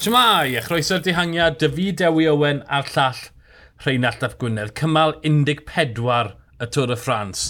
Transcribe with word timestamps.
Siamai, 0.00 0.56
a 0.56 0.62
chroeso'r 0.64 1.02
dihangiad, 1.04 1.58
Dafi 1.60 1.90
Dewi 1.92 2.24
Owen 2.30 2.62
a'r 2.72 2.86
llall 2.88 3.18
Rheinald 3.84 4.22
Ap 4.24 4.38
Gwynedd. 4.40 4.70
Cymal 4.78 5.12
14 5.20 6.30
y 6.56 6.68
Tôr 6.72 6.92
y 6.94 6.96
Ffrans. 6.96 7.42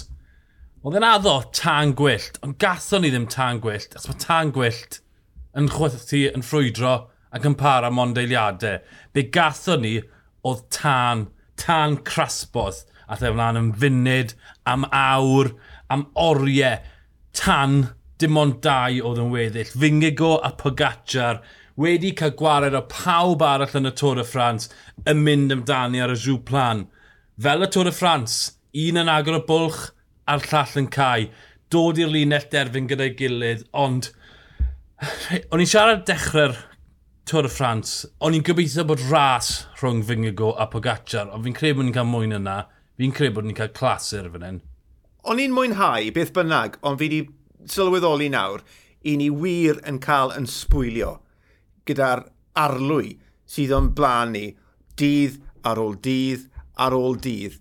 Oedd 0.83 0.97
e'n 0.99 1.05
addo 1.07 1.37
tan 1.55 1.93
gwyllt, 1.95 2.41
ond 2.43 2.57
gatho 2.59 2.99
ni 2.99 3.13
ddim 3.13 3.29
tan 3.31 3.61
gwyllt, 3.63 3.95
achos 3.95 4.09
mae 4.11 4.19
tan 4.25 4.51
gwyllt 4.57 4.97
yn 5.61 5.71
chwythu 5.71 6.25
yn 6.33 6.43
ffrwydro 6.43 6.91
ac 7.31 7.47
yn 7.47 7.55
para 7.61 7.93
mondeiliadau. 7.95 8.83
Be 9.15 9.23
gatho 9.31 9.79
ni 9.79 9.93
oedd 10.43 10.67
tan, 10.75 11.29
tan 11.55 12.01
crasbodd, 12.11 12.83
a 13.07 13.15
lle 13.21 13.31
flaen 13.31 13.61
yn 13.61 13.71
funud, 13.79 14.35
am 14.67 14.83
awr, 14.91 15.53
am 15.87 16.09
oriau, 16.19 16.83
tan 17.31 17.79
dim 18.19 18.43
ond 18.43 18.59
dau 18.67 18.99
oedd 19.07 19.23
yn 19.23 19.31
weddill. 19.31 19.71
Fingigo 19.71 20.35
a 20.43 20.51
Pogacar, 20.59 21.45
wedi 21.81 22.11
cael 22.17 22.35
gwared 22.37 22.77
o 22.77 22.83
pawb 22.91 23.43
arall 23.45 23.77
yn 23.79 23.89
y 23.89 23.93
Tôr 23.97 24.21
y 24.21 24.25
Ffrans 24.27 24.69
yn 25.09 25.23
mynd 25.25 25.53
amdani 25.55 26.01
ar 26.03 26.13
y 26.13 26.17
jw 26.19 26.37
plan. 26.47 26.85
Fel 27.41 27.65
y 27.65 27.69
Tôr 27.73 27.89
y 27.89 27.95
Ffrans, 27.95 28.35
un 28.87 29.01
yn 29.01 29.11
agor 29.11 29.39
y 29.39 29.45
bwlch 29.47 29.87
a'r 30.29 30.45
llall 30.51 30.77
yn 30.83 30.91
cael. 30.93 31.31
dod 31.71 31.99
i'r 32.01 32.09
linell 32.11 32.49
derfyn 32.51 32.89
gyda'i 32.89 33.13
gilydd, 33.15 33.63
ond 33.71 34.09
o'n 35.53 35.63
i'n 35.63 35.69
siarad 35.71 36.03
dechrau'r 36.09 36.57
Tôr 37.29 37.47
y 37.47 37.51
Ffrans, 37.53 37.93
o'n 38.19 38.35
i'n 38.35 38.43
gobeithio 38.43 38.83
bod 38.89 39.03
ras 39.07 39.51
rhwng 39.79 40.01
Fingigo 40.07 40.51
a 40.59 40.67
Pogacar, 40.67 41.29
ond 41.31 41.45
fi'n 41.47 41.55
credu 41.55 41.79
bod 41.79 41.87
ni'n 41.87 41.95
cael 41.95 42.09
mwyn 42.09 42.35
na 42.43 42.57
fi'n 42.99 43.15
credu 43.15 43.37
bod 43.37 43.47
ni'n 43.47 43.55
cael 43.55 43.71
clasur 43.77 44.27
fan 44.33 44.47
hyn. 44.47 44.59
O'n 45.31 45.39
i'n 45.39 45.55
mwynhau 45.55 46.11
beth 46.15 46.33
bynnag, 46.35 46.75
ond 46.83 46.99
fi 46.99 47.07
wedi 47.07 47.21
sylweddoli 47.71 48.27
nawr, 48.33 48.65
i 49.07 49.15
ni 49.21 49.29
wir 49.31 49.79
yn 49.87 50.01
cael 50.03 50.33
yn 50.35 50.49
sbwylio 50.49 51.19
gyda'r 51.89 52.25
arlwy 52.61 53.15
sydd 53.51 53.73
o'n 53.75 53.91
blaen 53.97 54.33
ni 54.35 54.45
dydd 54.99 55.39
ar 55.67 55.81
ôl 55.81 55.97
dydd 56.03 56.47
ar 56.81 56.95
ôl 56.97 57.17
dydd. 57.21 57.57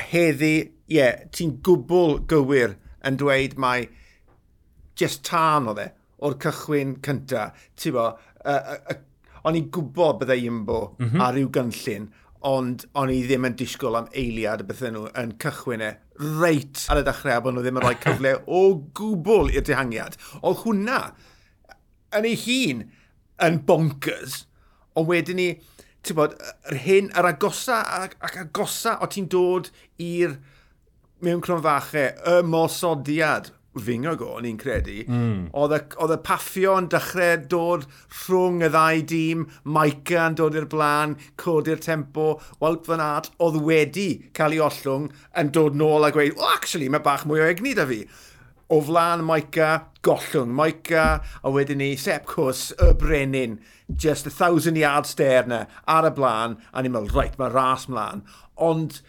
Heddi, 0.00 0.54
ie, 0.88 0.96
yeah, 0.96 1.24
ti'n 1.34 1.58
gwbl 1.64 2.20
gywir 2.30 2.76
yn 3.06 3.18
dweud 3.20 3.56
mai 3.60 3.88
just 4.98 5.22
tan 5.28 5.68
o 5.70 5.76
dde 5.76 5.90
o'r 6.26 6.36
cychwyn 6.42 6.96
cynta. 7.04 7.50
Ti'n 7.80 7.96
bo, 7.96 8.08
uh, 8.10 8.50
uh, 8.58 8.80
uh, 8.92 8.98
o'n 9.48 9.56
i'n 9.56 9.70
gwybod 9.72 10.20
byddai 10.20 10.42
ymbo 10.48 10.80
mm 10.98 11.06
-hmm. 11.06 11.22
ar 11.24 11.36
ryw 11.36 11.48
gynllun, 11.54 12.10
ond 12.50 12.86
o'n 12.96 13.12
i 13.12 13.18
ddim 13.24 13.46
yn 13.48 13.56
disgwyl 13.60 13.98
am 13.98 14.08
eiliad 14.16 14.62
y 14.64 14.68
bethau 14.68 14.92
nhw 14.94 15.08
yn 15.22 15.34
cychwyn 15.42 15.84
e 15.84 15.90
reit 16.40 16.86
ar 16.92 17.00
y 17.00 17.04
dechrau 17.04 17.36
a 17.36 17.42
bod 17.44 17.56
nhw 17.56 17.64
ddim 17.64 17.80
yn 17.80 17.84
rhoi 17.84 17.98
cyfle 18.04 18.34
o 18.46 18.62
gwbl 18.96 19.52
i'r 19.52 19.66
dehangiad. 19.68 20.16
Oedd 20.40 20.62
hwnna 20.64 21.00
yn 22.16 22.28
ei 22.28 22.38
hun 22.44 22.86
yn 23.46 23.60
bonkers. 23.68 24.44
Ond 24.98 25.08
wedyn 25.10 25.38
ni, 25.40 25.50
ti'n 26.06 26.18
bod, 26.18 26.34
yr 26.70 26.80
hyn, 26.84 27.12
yr 27.18 27.30
agosa 27.32 27.82
ac, 28.00 28.18
agosa 28.44 28.98
o 29.00 29.08
ti'n 29.10 29.28
dod 29.30 29.70
i'r 30.00 30.36
mewn 31.24 31.42
cronfachau, 31.44 32.14
y 32.32 32.44
mosodiad, 32.48 33.50
fingog 33.78 34.22
o'n 34.26 34.42
ni'n 34.42 34.56
credu, 34.58 34.96
mm. 35.06 35.50
oedd 35.54 36.14
y 36.16 36.18
paffio 36.26 36.72
yn 36.80 36.88
dechrau 36.90 37.44
dod 37.52 37.84
rhwng 38.24 38.64
y 38.66 38.70
ddau 38.72 39.04
dîm, 39.12 39.44
Maica 39.76 40.24
yn 40.26 40.38
dod 40.40 40.56
i'r 40.58 40.66
blaen, 40.72 41.14
codi'r 41.40 41.82
tempo, 41.84 42.32
Walp 42.62 42.88
Van 42.90 43.04
Aert 43.04 43.30
oedd 43.38 43.60
wedi 43.68 44.08
cael 44.36 44.56
ei 44.56 44.64
ollwng 44.66 45.10
yn 45.38 45.52
dod 45.54 45.78
nôl 45.78 46.08
a 46.08 46.10
gweud, 46.14 46.34
oh, 46.40 46.50
actually, 46.56 46.90
mae 46.90 47.04
bach 47.04 47.28
mwy 47.28 47.44
o 47.44 47.48
egni 47.52 47.76
da 47.78 47.86
fi 47.86 48.02
o 48.70 48.80
flan 48.80 49.24
Maica, 49.26 49.70
gollwng 50.06 50.52
Maica, 50.54 51.04
a 51.42 51.50
wedyn 51.50 51.80
ni 51.82 51.96
Sepp 51.98 52.28
Cws, 52.30 52.70
y 52.78 52.92
Brenin, 52.94 53.58
just 53.96 54.26
a 54.26 54.30
thousand 54.30 54.78
yard 54.78 55.06
stare 55.10 55.46
na, 55.50 55.64
ar 55.90 56.06
y 56.06 56.12
blaen, 56.14 56.54
a 56.70 56.82
ni'n 56.82 56.94
meddwl, 56.94 57.10
reit, 57.16 57.34
mae 57.40 57.50
ras 57.50 57.88
mlaen. 57.90 58.22
Ond, 58.62 59.00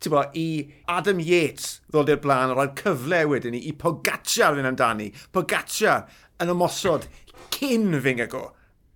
ti'n 0.00 0.14
bo, 0.14 0.24
i 0.40 0.46
Adam 0.88 1.20
Yates 1.20 1.82
ddod 1.92 2.14
i'r 2.14 2.22
blaen, 2.24 2.54
a 2.54 2.56
roi'r 2.56 2.72
cyfle 2.80 3.20
wedyn 3.28 3.52
ni, 3.56 3.60
i 3.68 3.76
Pogacar 3.76 4.56
fynd 4.56 4.72
amdani, 4.72 5.10
Pogacar 5.36 6.08
yn 6.40 6.56
ymosod 6.56 7.08
cyn 7.54 8.00
Fingago, 8.00 8.46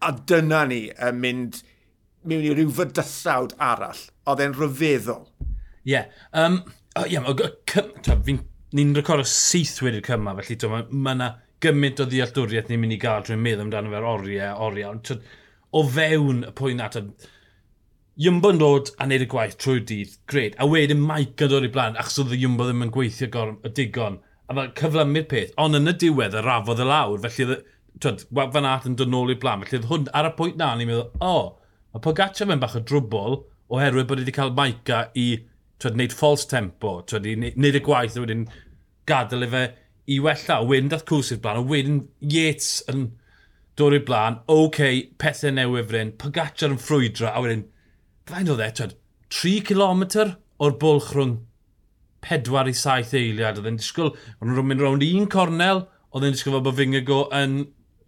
a 0.01 0.15
dyna 0.17 0.65
ni 0.71 0.87
yn 0.95 1.21
mynd 1.21 1.63
mewn 2.29 2.49
i 2.49 2.55
ryw 2.57 2.73
fydysawd 2.75 3.59
arall. 3.61 4.07
Oedd 4.29 4.41
e'n 4.45 4.57
rhyfeddol. 4.57 5.27
Ie. 5.85 5.93
Yeah. 5.93 6.09
Um, 6.33 6.63
oh, 6.97 7.05
yeah, 7.05 7.25
fi'n 8.25 8.41
ni'n 8.77 8.95
record 8.97 9.23
o 9.23 9.29
syth 9.29 9.81
wedi'r 9.85 10.05
cyma, 10.05 10.35
felly 10.41 10.59
to, 10.61 10.71
mae 10.73 10.87
ma 10.91 11.15
yna 11.17 11.29
gymaint 11.65 12.03
o 12.03 12.07
ddealltwriaeth 12.09 12.69
ni'n 12.71 12.83
mynd 12.83 12.95
i 12.95 13.01
gael 13.03 13.25
drwy'n 13.27 13.43
meddwl 13.43 13.65
amdano 13.67 13.93
fe'r 13.95 14.07
oriau, 14.13 14.63
oriau. 14.69 14.95
Ond, 14.95 15.13
o 15.75 15.83
fewn 15.97 16.47
y 16.49 16.55
pwynt 16.59 16.85
at 16.85 16.99
Iwmbo 18.19 18.51
yn 18.51 18.59
dod 18.59 18.89
a 18.99 19.07
wneud 19.07 19.23
y 19.23 19.27
gwaith 19.31 19.53
trwy'r 19.63 19.85
dydd, 19.87 20.15
gred. 20.27 20.57
A 20.59 20.67
wedyn 20.67 20.99
Mike 20.99 21.47
yn 21.47 21.53
dod 21.53 21.67
i 21.69 21.71
blaen, 21.71 21.95
achos 22.03 22.19
oedd 22.19 22.33
y 22.35 22.41
Iwmbo 22.43 22.65
ddim 22.67 22.81
yn 22.83 22.91
gweithio 22.95 23.29
gor, 23.31 23.53
y 23.63 23.71
digon. 23.77 24.17
A 24.51 24.57
fel 24.57 24.73
cyflymu'r 24.81 25.29
peth, 25.31 25.53
ond 25.63 25.79
yn 25.79 25.93
y 25.93 25.95
diwedd 26.03 26.35
y 26.35 26.43
rafodd 26.43 26.83
y 26.83 26.87
lawr, 26.89 27.21
felly 27.23 27.61
twyd, 28.03 28.25
fan 28.57 28.67
at 28.67 28.89
yn 28.91 28.97
dod 28.99 29.13
nôl 29.13 29.31
i'r 29.31 29.39
blaen. 29.39 29.63
Felly 29.63 29.87
hwn 29.87 30.09
ar 30.19 30.33
y 30.33 30.35
pwynt 30.35 30.59
na, 30.59 30.73
ni'n 30.75 30.91
meddwl, 30.91 31.13
o, 31.23 31.31
oh, 31.31 31.47
mae 31.95 32.03
Pogaccia 32.09 32.49
fe'n 32.49 32.65
bach 32.65 32.75
o 32.75 32.83
drwbl, 32.91 33.39
oherwydd 33.71 34.11
bod 34.11 34.25
wedi 34.25 34.35
cael 34.35 34.51
Maica 34.57 35.05
i 35.15 35.29
twyd, 35.83 35.97
wneud 35.99 36.15
false 36.17 36.49
tempo, 36.51 36.99
twyd, 37.09 37.29
i 37.29 37.37
wneud 37.39 37.79
y 37.79 37.85
gwaith 37.85 38.19
a 38.19 38.25
wedyn 38.25 38.47
gadael 39.09 39.47
i 39.47 39.51
fe 39.53 39.65
i 40.09 40.19
wella. 40.25 40.61
Wedyn 40.65 40.93
dath 40.93 41.07
Cwsif 41.09 41.43
blaen, 41.45 41.61
a 41.61 41.67
wedyn 41.69 42.01
Yates 42.35 42.79
yn 42.91 43.11
dod 43.79 43.95
i'r 43.95 44.07
blaen, 44.09 44.41
oce, 44.47 44.65
okay, 44.67 45.03
pethau 45.21 45.53
newydd 45.55 45.91
fryn, 45.91 46.15
Pogacar 46.21 46.73
yn 46.73 46.81
ffrwydro, 46.83 47.31
a 47.31 47.43
wedyn, 47.45 47.67
fain 48.29 48.51
oedd 48.51 48.65
e, 48.65 48.71
twyd, 48.81 48.97
3 49.35 49.61
km 49.69 50.05
o'r 50.59 50.79
bwlch 50.81 51.13
rhwng 51.15 51.37
4 52.27 52.71
i 52.71 52.75
7 52.75 53.15
eiliad. 53.21 53.61
Oedd 53.61 53.69
e'n 53.71 53.79
disgwyl, 53.79 54.15
oedd 54.39 54.51
nhw'n 54.51 54.71
mynd 54.71 54.83
rownd 54.83 55.07
un 55.07 55.29
cornel, 55.31 55.85
oedd 56.11 56.27
e'n 56.27 56.35
disgwyl 56.35 56.65
bod 56.65 56.79
Fingago 56.79 57.27
yn, 57.37 57.61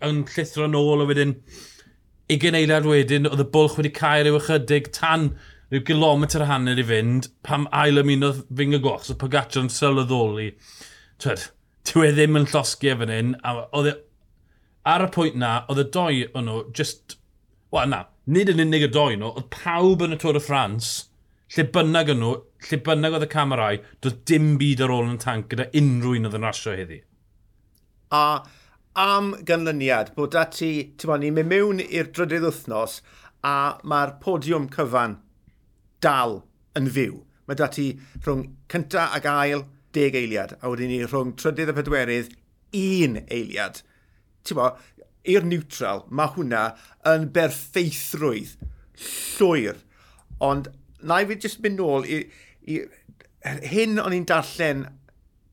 yn 0.06 0.25
llithro 0.32 0.66
nôl, 0.70 1.04
a 1.04 1.09
wedyn, 1.09 1.36
20 2.32 2.59
eiliad 2.59 2.88
wedyn, 2.88 3.28
oedd 3.30 3.44
y 3.44 3.48
bwlch 3.54 3.78
wedi 3.78 3.92
cael 3.94 4.28
ei 4.30 4.34
ychydig 4.41 4.91
tan 4.97 5.30
rhyw 5.70 5.84
gilometr 5.86 6.42
hanner 6.48 6.81
i 6.82 6.84
fynd, 6.86 7.28
pam 7.47 7.69
ail 7.81 8.03
ymunodd 8.03 8.42
fyng 8.58 8.75
y 8.75 8.81
goch, 8.82 9.04
so 9.06 9.14
Pogacar 9.19 9.62
yn 9.62 9.69
sylweddoli. 9.70 10.48
Twed, 11.22 11.44
dyw 11.86 12.06
e 12.08 12.10
ddim 12.16 12.38
yn 12.41 12.48
llosgu 12.50 12.91
efo 12.91 13.06
hyn, 13.06 13.36
a 13.47 13.53
oedd 13.78 13.91
e, 13.92 13.94
ar 14.91 15.04
y 15.06 15.10
pwynt 15.14 15.38
na, 15.38 15.53
oedd 15.70 15.84
y 15.84 15.86
doi 15.94 16.25
o'n 16.34 16.50
nhw, 16.50 16.64
just, 16.75 17.14
wel 17.70 17.92
na, 17.92 18.03
nid 18.26 18.50
yn 18.50 18.64
unig 18.66 18.88
y 18.88 18.91
doi 18.91 19.14
nhw, 19.20 19.30
oedd 19.30 19.47
pawb 19.54 20.03
yn 20.09 20.19
y 20.19 20.20
Tôr 20.25 20.41
y 20.41 20.42
Ffrans, 20.42 20.91
lle 21.54 21.69
bynnag 21.78 22.10
yn 22.16 22.22
nhw, 22.25 22.34
lle 22.66 22.82
bynnag 22.91 23.20
oedd 23.20 23.28
y 23.28 23.30
camerau, 23.36 23.80
doedd 24.03 24.20
dim 24.26 24.53
byd 24.59 24.82
ar 24.82 24.97
ôl 24.97 25.06
yn 25.06 25.20
y 25.20 25.22
tank 25.22 25.48
gyda 25.54 25.70
unrhyw 25.70 26.19
un 26.19 26.30
oedd 26.32 26.38
yn 26.41 26.50
rasio 26.50 26.75
heddi. 26.75 27.03
A 28.10 28.42
am 28.98 29.36
ganlyniad 29.47 30.16
bod 30.19 30.34
da 30.34 30.48
ti, 30.50 30.75
ti'n 30.98 31.22
ni'n 31.22 31.38
mynd 31.38 31.54
mewn 31.54 31.86
i'r 31.86 32.10
drydydd 32.10 32.50
wythnos, 32.50 33.00
a 33.47 33.78
mae'r 33.86 34.19
podiwm 34.22 34.66
cyfan 34.75 35.20
dal 36.04 36.40
yn 36.78 36.88
fyw. 36.94 37.20
Mae 37.48 37.58
dati 37.58 37.90
rhwng 38.24 38.46
cynta 38.70 39.08
ag 39.16 39.26
ail, 39.26 39.64
deg 39.94 40.14
eiliad, 40.14 40.54
a 40.62 40.70
wedyn 40.70 40.92
ni 40.92 41.00
rhwng 41.04 41.34
trydydd 41.38 41.72
a 41.72 41.76
pedwerydd, 41.76 42.34
un 42.78 43.18
eiliad. 43.26 43.80
Ti'n 44.46 44.58
bo, 44.58 44.68
i'r 45.28 45.46
neutral, 45.46 46.04
mae 46.08 46.30
hwnna 46.36 46.62
yn 47.10 47.26
berffeithrwydd 47.34 48.54
llwyr. 49.00 49.82
Ond 50.40 50.70
na 51.02 51.20
i 51.20 51.28
fi 51.28 51.36
jyst 51.42 51.60
mynd 51.64 51.80
nôl 51.80 52.06
i, 52.06 52.22
i 52.70 52.80
hyn 53.72 54.00
o'n 54.00 54.16
i'n 54.16 54.26
darllen 54.28 54.86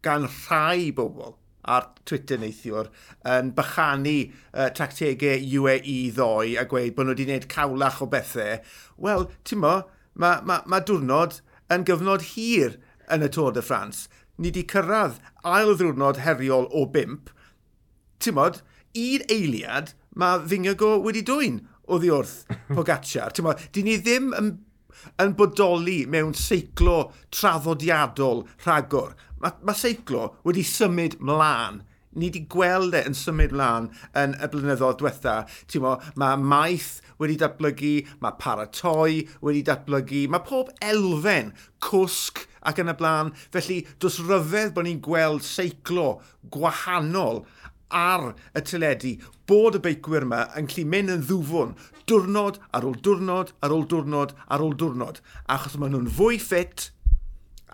gan 0.06 0.28
rhai 0.28 0.92
bobl 0.96 1.36
ar 1.68 1.90
Twitter 2.08 2.40
neithiwr 2.40 2.88
yn 3.28 3.52
bychanu 3.56 4.16
uh, 4.24 4.70
tactegau 4.76 5.44
UAE 5.60 5.98
ddoi 6.16 6.56
a 6.60 6.64
gweud 6.70 6.96
bod 6.96 7.08
nhw 7.08 7.16
wedi 7.16 7.28
gwneud 7.28 7.48
cawlach 7.52 8.00
o 8.04 8.08
bethau. 8.12 8.62
Wel, 9.04 9.28
ti'n 9.48 9.64
mo, 9.64 9.74
mae 10.18 10.42
ma, 10.46 10.62
ma 10.66 10.80
diwrnod 10.82 11.40
yn 11.74 11.86
gyfnod 11.88 12.26
hir 12.34 12.78
yn 13.14 13.26
y 13.26 13.30
Tôr 13.34 13.54
de 13.56 13.64
France. 13.66 14.08
Ni 14.38 14.50
wedi 14.52 14.66
cyrraedd 14.70 15.20
ail 15.46 15.74
ddiwrnod 15.78 16.22
heriol 16.26 16.68
o 16.74 16.86
bimp. 16.94 17.32
Ti'n 18.22 18.38
modd, 18.38 18.62
un 18.98 19.26
eiliad 19.34 19.94
mae 20.18 20.44
Fingago 20.50 20.96
wedi 21.06 21.24
dwy'n 21.26 21.62
o 21.88 22.00
ddiwrth 22.02 22.40
Pogacar. 22.76 23.34
Ti'n 23.34 23.48
modd, 23.48 23.64
di 23.74 23.86
ni 23.86 23.98
ddim 24.02 24.34
yn, 24.38 24.54
yn 25.22 25.36
bodoli 25.38 26.00
mewn 26.10 26.34
seiclo 26.38 27.00
traddodiadol 27.34 28.46
rhagor. 28.66 29.14
Mae 29.42 29.58
ma 29.66 29.78
seiclo 29.78 30.32
wedi 30.48 30.66
symud 30.66 31.20
mlaen 31.22 31.84
ni 32.16 32.30
wedi 32.30 32.44
gweld 32.50 32.96
e 32.98 33.04
yn 33.10 33.18
symud 33.18 33.56
mlaen 33.56 33.90
yn 34.18 34.36
y 34.38 34.50
blynyddoedd 34.54 35.00
diwetha. 35.02 35.38
Ti'n 35.70 35.84
mo, 35.84 35.96
mae 36.20 36.40
maith 36.40 36.98
wedi 37.22 37.38
datblygu, 37.42 37.94
mae 38.24 38.38
paratoi 38.42 39.24
wedi 39.44 39.64
datblygu, 39.68 40.26
mae 40.32 40.46
pob 40.48 40.72
elfen 40.86 41.54
cwsg 41.84 42.46
ac 42.68 42.82
yn 42.84 42.92
y 42.94 42.98
blaen. 43.00 43.34
Felly, 43.54 43.82
dos 44.02 44.20
ryfedd 44.24 44.74
bod 44.76 44.88
ni'n 44.88 45.04
gweld 45.04 45.46
seiclo 45.46 46.18
gwahanol 46.54 47.44
ar 47.94 48.34
y 48.58 48.64
teledu, 48.68 49.14
bod 49.48 49.78
y 49.80 49.84
beicwyr 49.84 50.26
yma 50.28 50.44
yn 50.60 50.68
gallu 50.68 50.84
mynd 50.92 51.14
yn 51.14 51.24
ddwfwn 51.28 51.78
diwrnod 52.08 52.60
ar 52.76 52.88
ôl 52.88 52.98
diwrnod 53.04 53.54
ar 53.64 53.74
ôl 53.76 53.86
diwrnod 53.88 54.34
ar 54.52 54.64
ôl 54.64 54.76
diwrnod, 54.80 55.22
achos 55.52 55.78
maen 55.80 55.96
nhw'n 55.96 56.12
fwy 56.18 56.40
ffit, 56.40 56.90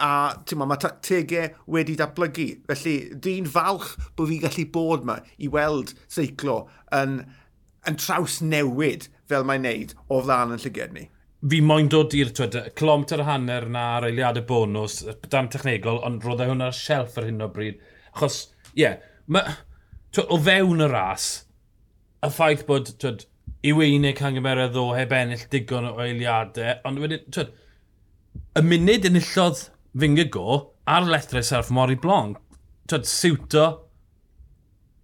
a 0.02 0.34
ma, 0.56 0.66
mae 0.66 0.82
tactegau 0.82 1.50
wedi 1.76 1.96
datblygu. 2.00 2.48
Felly, 2.70 2.96
dwi'n 3.24 3.50
falch 3.50 3.94
bod 4.18 4.32
fi'n 4.32 4.44
gallu 4.44 4.66
bod 4.74 5.06
yma 5.06 5.20
i 5.38 5.50
weld 5.54 5.94
seiclo 6.12 6.64
yn, 6.96 7.20
yn 7.88 8.00
traws 8.02 8.40
newid 8.42 9.10
fel 9.30 9.46
mae'n 9.48 9.66
neud 9.68 9.94
o 10.10 10.22
flaen 10.24 10.56
yn 10.56 10.64
llyged 10.64 10.96
ni. 10.96 11.08
Fi 11.50 11.60
moyn 11.60 11.90
dod 11.92 12.14
i'r 12.16 12.32
kilometr 12.78 13.22
a 13.22 13.28
hanner 13.28 13.68
na 13.70 13.84
ar 13.98 14.08
eiliadau 14.08 14.46
bonus, 14.48 15.02
dan 15.30 15.50
technegol, 15.52 16.00
ond 16.08 16.24
roedd 16.24 16.46
e 16.46 16.48
hwnna'r 16.48 16.78
shelf 16.78 17.18
ar 17.20 17.28
hyn 17.28 17.44
o 17.44 17.50
bryd. 17.52 17.82
Achos, 18.14 18.46
ie, 18.72 18.86
yeah, 18.86 19.58
o 20.24 20.40
fewn 20.40 20.86
y 20.86 20.88
ras, 20.88 21.28
y 22.24 22.32
ffaith 22.32 22.64
bod 22.70 22.94
twyd, 23.02 23.28
i 23.64 23.74
unig 23.76 24.20
hangymeredd 24.24 24.80
o 24.80 24.90
heb 24.96 25.12
ennill 25.18 25.44
digon 25.52 25.90
o 25.92 25.98
eiliadau, 26.04 26.80
ond 26.88 27.04
wedyn, 27.04 27.28
twyd, 27.36 27.52
y 28.56 28.64
munud 28.64 29.10
enillodd 29.10 29.68
go 30.30 30.74
ar 30.88 31.02
lethre 31.02 31.44
serf 31.44 31.70
Mori 31.70 31.96
Blanc. 31.96 32.38
Twyd, 32.88 33.06
siwto 33.08 33.66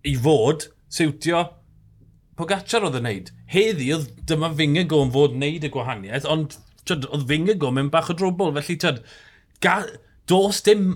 i 0.04 0.16
fod, 0.16 0.68
siwtio 0.90 1.46
Pogacar 2.40 2.86
oedd 2.88 2.96
yn 2.96 3.04
neud. 3.04 3.32
Heddi 3.52 3.90
oedd 3.92 4.12
dyma 4.28 4.50
Fingago 4.56 5.02
yn 5.04 5.12
fod 5.12 5.34
wneud 5.36 5.66
y 5.68 5.70
gwahaniaeth, 5.74 6.28
ond 6.30 6.56
tyd, 6.88 7.04
oedd 7.12 7.26
Fingago 7.28 7.72
mewn 7.76 7.90
bach 7.92 8.12
o 8.12 8.16
drwbl. 8.16 8.54
Felly, 8.56 8.78
tyd, 8.80 9.02
ga, 9.64 9.82
dos 10.32 10.62
dim... 10.64 10.94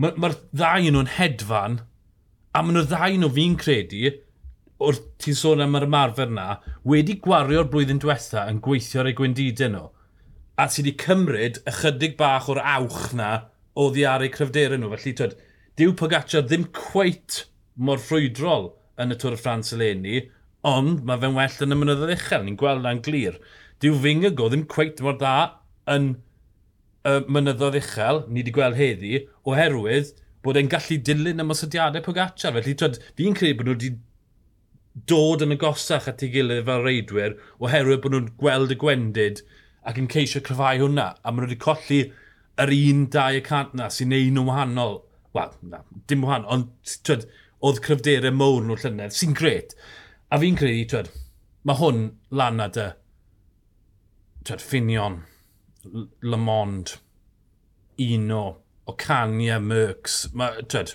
Mae'r 0.00 0.20
ma, 0.22 0.30
ddau 0.54 0.86
nhw'n 0.94 1.10
hedfan, 1.16 1.80
a 2.54 2.62
maen 2.62 2.78
nhw 2.78 2.84
ddau 2.88 3.18
nhw 3.18 3.30
fi'n 3.34 3.56
credu, 3.60 4.12
wrth 4.80 5.02
ti'n 5.20 5.36
sôn 5.36 5.64
am 5.66 5.74
yr 5.76 5.88
ymarfer 5.88 6.30
yna, 6.30 6.46
wedi 6.88 7.18
gwario'r 7.26 7.68
blwyddyn 7.72 8.00
diwetha 8.00 8.46
yn 8.48 8.62
gweithio 8.64 9.02
ar 9.02 9.10
ei 9.10 9.18
gwendidau 9.18 9.74
nhw 9.74 9.82
a 10.60 10.66
sydd 10.68 10.90
wedi 10.90 10.96
cymryd 11.00 11.60
ychydig 11.70 12.16
bach 12.18 12.48
o'r 12.52 12.60
awch 12.60 13.14
na 13.16 13.30
o 13.78 13.88
ddiaru 13.94 14.28
cryfderau 14.34 14.80
nhw. 14.80 14.90
Felly, 14.92 15.14
twyd, 15.16 15.36
diw 15.80 15.94
Pogacar 15.96 16.44
ddim 16.46 16.66
cweit 16.76 17.44
mor 17.80 18.02
ffrwydrol 18.02 18.70
yn 19.00 19.14
y 19.14 19.18
Tŵr 19.20 19.36
y 19.36 19.40
Ffrans 19.40 19.72
eleni, 19.76 20.24
ond 20.66 21.04
mae 21.08 21.22
fe'n 21.22 21.38
well 21.38 21.62
yn 21.64 21.76
y 21.76 21.78
mynyddoedd 21.80 22.14
uchel. 22.16 22.44
Ni'n 22.44 22.58
gweld 22.60 22.84
na'n 22.84 23.00
glir. 23.06 23.38
Dyw 23.80 23.96
Fingago 24.02 24.50
ddim 24.50 24.66
cweit 24.74 25.00
mor 25.04 25.16
dda 25.20 25.36
yn 25.94 26.10
y 27.08 27.14
mynyddoedd 27.32 27.80
uchel, 27.80 28.24
ni 28.28 28.42
wedi 28.42 28.54
gweld 28.58 28.76
heddi, 28.76 29.24
oherwydd 29.48 30.12
bod 30.44 30.58
e'n 30.60 30.68
gallu 30.72 31.00
dilyn 31.08 31.40
ymosodiadau 31.46 32.04
Pogacar. 32.04 32.58
Felly, 32.58 32.76
twyd, 32.76 33.00
fi'n 33.16 33.38
credu 33.38 33.62
bod 33.62 33.70
nhw 33.70 33.78
wedi 33.78 33.94
dod 35.08 35.44
yn 35.44 35.54
agosach 35.54 36.08
at 36.10 36.22
ei 36.26 36.32
gilydd 36.34 36.66
fel 36.66 36.84
reidwyr 36.84 37.36
oherwydd 37.62 38.00
bod 38.04 38.14
nhw'n 38.14 38.30
gweld 38.40 38.74
y 38.74 38.76
gwendid 38.80 39.42
ac 39.86 40.00
yn 40.00 40.08
ceisio 40.12 40.42
cryfau 40.44 40.82
hwnna. 40.84 41.12
A 41.24 41.32
maen 41.32 41.46
nhw 41.46 41.50
wedi 41.50 41.60
colli 41.64 42.00
yr 42.60 42.74
un 42.76 43.06
dau 43.12 43.38
y 43.38 43.44
cant 43.44 43.74
na 43.78 43.88
sy'n 43.92 44.12
neud 44.12 44.34
nhw'n 44.34 44.50
wahanol. 44.50 45.00
Wel, 45.36 45.52
na, 45.72 45.82
dim 46.10 46.24
wahanol, 46.26 46.50
ond 46.54 46.94
twyd, 47.06 47.26
oedd 47.64 47.82
cryfderau 47.84 48.34
mowr 48.34 48.64
nhw 48.66 48.78
llynedd, 48.82 49.14
sy'n 49.16 49.36
gret. 49.36 49.76
A 50.30 50.38
fi'n 50.42 50.58
credu, 50.58 50.86
twed, 50.90 51.12
mae 51.66 51.78
hwn 51.80 52.02
lan 52.30 52.64
at 52.64 52.78
y 52.80 52.88
twed, 54.44 54.62
Finion, 54.62 55.22
Le 56.22 56.36
Monde, 56.36 56.98
Uno, 58.00 58.58
Ocania, 58.88 59.58
Mercs. 59.60 60.26
Mae, 60.34 60.64
twed, 60.68 60.94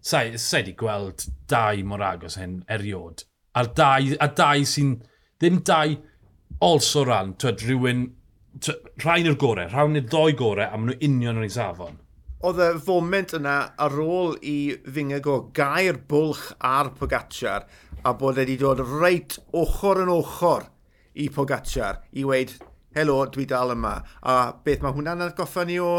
sa'i 0.00 0.38
sa 0.38 0.62
di 0.62 0.74
gweld 0.78 1.26
dau 1.50 1.82
mor 1.84 2.02
agos 2.02 2.38
hyn 2.40 2.62
eriod. 2.70 3.24
A 3.54 3.66
dau, 3.66 4.14
a 4.20 4.28
dau 4.28 4.64
sy'n, 4.66 4.98
ddim 5.38 5.62
dau 5.66 5.96
also 6.60 7.04
ran, 7.04 7.34
twyd, 7.38 7.62
rhywun, 7.66 8.04
rhain 9.04 9.28
i'r 9.30 9.38
gorau, 9.38 9.70
rhain 9.70 9.98
i'r 9.98 10.06
ddoi 10.10 10.34
gorau, 10.38 10.66
a 10.66 10.78
maen 10.78 10.92
nhw 10.92 11.08
union 11.08 11.40
yn 11.40 11.46
ei 11.46 11.54
safon. 11.54 11.98
Oedd 12.48 12.62
y 12.62 12.70
foment 12.86 13.34
yna 13.34 13.56
ar 13.82 13.98
ôl 13.98 14.36
i 14.46 14.56
fyngeg 14.86 15.26
o 15.26 15.38
gair 15.54 15.98
bwlch 16.10 16.52
ar 16.62 16.92
Pogacar, 16.98 17.66
a 18.06 18.14
bod 18.14 18.38
wedi 18.38 18.58
dod 18.60 18.82
reit 18.86 19.38
ochr 19.58 20.04
yn 20.04 20.12
ochr 20.14 20.68
i 21.18 21.28
Pogacar, 21.34 22.02
i 22.14 22.26
weid, 22.26 22.54
helo, 22.94 23.20
dwi 23.34 23.46
dal 23.50 23.74
yma. 23.74 23.96
A 24.22 24.52
beth 24.64 24.82
mae 24.84 24.94
hwnna'n 24.94 25.26
atgoffa 25.28 25.66
ni 25.66 25.78
o 25.82 25.92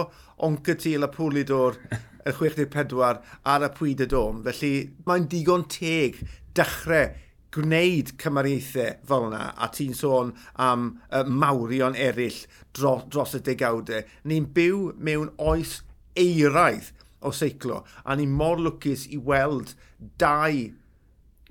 Oncatil 0.48 1.04
a 1.04 1.12
Pwlidor 1.12 1.80
y 2.26 2.32
64 2.36 3.20
ar 3.54 3.66
y 3.68 3.72
Pwyd 3.76 4.06
y 4.06 4.08
Dom. 4.12 4.44
Felly 4.48 4.74
mae'n 5.08 5.28
digon 5.32 5.66
teg 5.72 6.22
dechrau 6.56 7.12
gwneud 7.56 8.14
cymariaethau 8.22 8.96
fel 9.10 9.28
yna, 9.30 9.44
a 9.58 9.70
ti'n 9.74 9.96
sôn 9.98 10.34
am 10.62 10.90
uh, 11.10 11.24
mawrion 11.26 11.98
eraill 11.98 12.44
dro, 12.78 13.00
dros 13.10 13.36
y 13.38 13.44
degawdau. 13.46 14.06
Ni'n 14.30 14.50
byw 14.56 14.90
mewn 14.98 15.32
oes 15.42 15.80
eiraidd 16.20 16.92
o 17.26 17.32
seiclo, 17.36 17.84
a 18.06 18.16
ni 18.16 18.28
mor 18.30 18.62
lwcus 18.62 19.08
i 19.12 19.18
weld 19.18 19.74
dau 20.22 20.70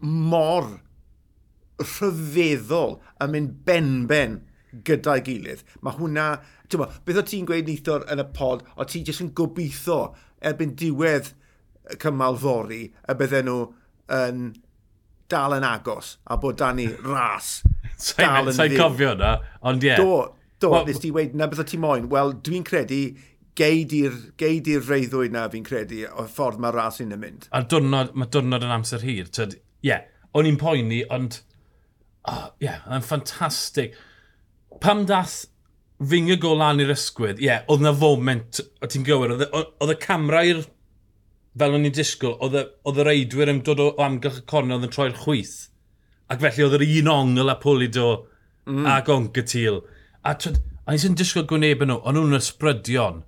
mor 0.01 0.79
rhyfeddol 1.79 2.99
yn 3.23 3.35
mynd 3.35 3.59
ben 3.67 4.39
gyda'i 4.87 5.23
gilydd. 5.25 5.65
Mae 5.83 5.97
hwnna, 5.99 6.29
ti'n 6.69 6.87
beth 7.07 7.21
o 7.21 7.25
ti'n 7.27 7.47
gweud 7.49 7.69
neithor 7.69 8.07
yn 8.13 8.23
y 8.23 8.27
pod, 8.37 8.65
o 8.77 8.87
ti 8.89 9.03
jyst 9.07 9.25
yn 9.25 9.35
gobeithio 9.37 10.01
erbyn 10.45 10.75
diwedd 10.79 11.33
cymal 12.03 12.37
fori 12.41 12.83
y 12.89 13.17
bydden 13.19 13.49
nhw 13.49 13.61
yn 14.15 14.43
dal 15.31 15.57
yn 15.59 15.67
agos 15.67 16.17
a 16.27 16.39
bod 16.41 16.59
dan 16.61 16.79
ni 16.81 16.89
ras 17.05 17.59
dal 18.19 18.51
yn 18.51 18.57
Sa'n 18.57 18.77
cofio 18.79 19.15
na, 19.19 19.39
ond 19.67 19.85
ie. 19.85 19.93
Yeah. 19.93 20.03
Do, 20.03 20.37
do, 20.63 20.71
well, 20.75 20.87
nes 20.89 21.01
ti 21.03 21.11
weid 21.15 21.35
na 21.39 21.49
beth 21.51 21.65
o 21.65 21.67
ti 21.69 21.81
moyn. 21.81 22.09
Wel, 22.13 22.37
dwi'n 22.45 22.67
credu 22.67 23.03
geid 23.59 23.93
i'r 23.99 24.87
reiddwyd 24.87 25.35
na 25.35 25.49
fi'n 25.51 25.67
credu 25.67 26.05
o 26.13 26.27
ffordd 26.31 26.63
mae'r 26.63 26.79
ras 26.79 27.01
i'n 27.03 27.17
mynd. 27.19 27.49
A 27.51 27.65
dwrnod, 27.67 28.15
mae 28.15 28.31
dwrnod 28.31 28.67
yn 28.67 28.75
amser 28.75 29.03
hir. 29.03 29.31
Ie, 29.35 29.61
yeah, 29.91 30.07
o'n 30.37 30.49
i'n 30.49 30.61
poeni, 30.61 31.03
ond... 31.15 31.41
Ie, 32.29 32.35
oh, 32.35 32.49
yeah, 32.63 32.83
yn 32.93 33.05
ffantastig. 33.05 33.97
Pam 34.83 35.07
dath 35.09 35.47
fyngau 35.99 36.39
go 36.39 36.53
lan 36.55 36.83
i'r 36.83 36.93
ysgwydd, 36.95 37.41
ie, 37.43 37.49
yeah, 37.49 37.65
oedd 37.73 37.83
na 37.83 37.95
foment, 37.97 38.61
o 38.79 38.91
ti'n 38.91 39.07
gywir, 39.07 39.35
oedd 39.49 39.95
y 39.95 39.97
camera 40.03 40.45
i'r 40.47 40.63
fel 41.61 41.77
o'n 41.77 41.87
i'n 41.89 41.95
disgwyl, 41.95 42.37
oedd 42.45 43.01
y 43.03 43.07
reidwyr 43.07 43.53
yn 43.53 43.63
dod 43.67 43.83
o, 43.83 43.91
o 43.95 44.05
amgylch 44.07 44.43
y 44.43 44.47
cornel 44.51 44.79
oedd 44.79 44.89
yn 44.89 44.95
troi'r 44.95 45.17
chwyth. 45.25 45.57
Ac 46.29 46.43
felly 46.45 46.67
oedd 46.67 46.77
yr 46.79 46.87
un 46.87 47.11
ongl 47.13 47.53
a 47.53 47.57
pwlido 47.63 48.09
mm. 48.69 48.85
a 48.87 48.99
gonc 49.07 49.39
y 49.41 49.45
tîl. 49.49 49.81
A 50.29 50.35
twyd, 50.41 50.61
a 50.85 50.95
ni'n 50.95 51.19
disgwyl 51.19 51.49
gwneb 51.49 51.85
nhw, 51.87 51.99
ond 52.03 52.19
nhw'n 52.19 52.39
ysbrydion 52.39 53.23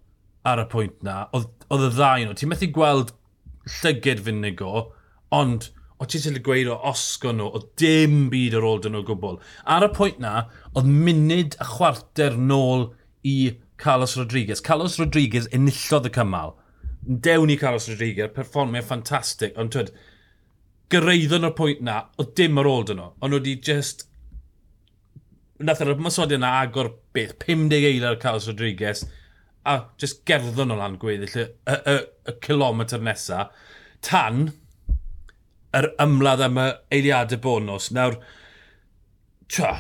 ar 0.49 0.63
y 0.63 0.69
pwynt 0.73 1.03
na, 1.07 1.23
oedd 1.37 1.87
y 1.87 1.91
ddau 1.97 2.25
nhw. 2.25 2.37
Ti'n 2.39 2.53
methu 2.53 2.71
gweld 2.75 3.15
llyged 3.81 4.25
fynd 4.27 4.65
ond 5.31 5.71
o 6.01 6.07
ti'n 6.09 6.23
sylwi 6.25 6.41
gweud 6.45 6.71
o 6.73 6.79
osgo 6.91 7.33
nhw, 7.37 7.51
o 7.55 7.61
dim 7.79 8.31
byd 8.33 8.57
ar 8.59 8.67
ôl 8.67 8.81
dyn 8.83 8.97
nhw 8.97 9.05
gwbl. 9.07 9.37
Ar 9.69 9.85
y 9.87 9.91
pwynt 9.97 10.23
na, 10.23 10.47
oedd 10.73 10.89
munud 10.89 11.59
a 11.61 11.67
chwarter 11.69 12.39
nôl 12.41 12.89
i 13.23 13.53
Carlos 13.81 14.17
Rodriguez. 14.17 14.63
Carlos 14.65 14.97
Rodriguez 15.01 15.49
enillodd 15.57 16.09
y 16.09 16.15
cymal 16.17 16.57
dewn 17.01 17.51
i 17.51 17.57
Carlos 17.57 17.89
Rodriguez, 17.89 18.33
perfformiad 18.35 18.85
e 18.85 18.87
ffantastig, 18.87 19.57
ond 19.59 19.73
twyd, 19.75 19.93
gyrraeddon 20.93 21.47
o'r 21.49 21.57
pwynt 21.57 21.83
na, 21.87 22.03
o 22.19 22.27
dim 22.37 22.59
ar 22.61 22.69
ôl 22.69 22.87
dyn 22.89 23.01
nhw. 23.01 23.13
Ond 23.25 23.39
wedi 23.39 23.57
just... 23.65 24.07
Nath 25.61 25.83
yr 25.85 25.93
ymwysodiad 25.93 26.39
yna 26.39 26.55
agor 26.63 26.95
beth, 27.13 27.35
50 27.45 27.77
eiliad 27.77 28.09
ar 28.09 28.21
Carlos 28.21 28.49
Rodriguez, 28.49 29.05
a 29.69 29.75
just 30.01 30.25
gerddon 30.29 30.73
o 30.73 30.79
lan 30.79 30.97
gweddill 31.01 31.37
y, 31.37 31.47
y, 31.69 31.77
y, 31.93 31.97
y 32.31 32.35
kilometr 32.41 33.03
nesaf, 33.05 33.53
tan 34.05 34.47
yr 35.77 35.91
ymladd 36.03 36.45
am 36.47 36.59
y 36.59 36.69
eiliadau 36.97 37.43
bonus. 37.45 37.91
Nawr, 37.95 38.17
twa, 39.53 39.75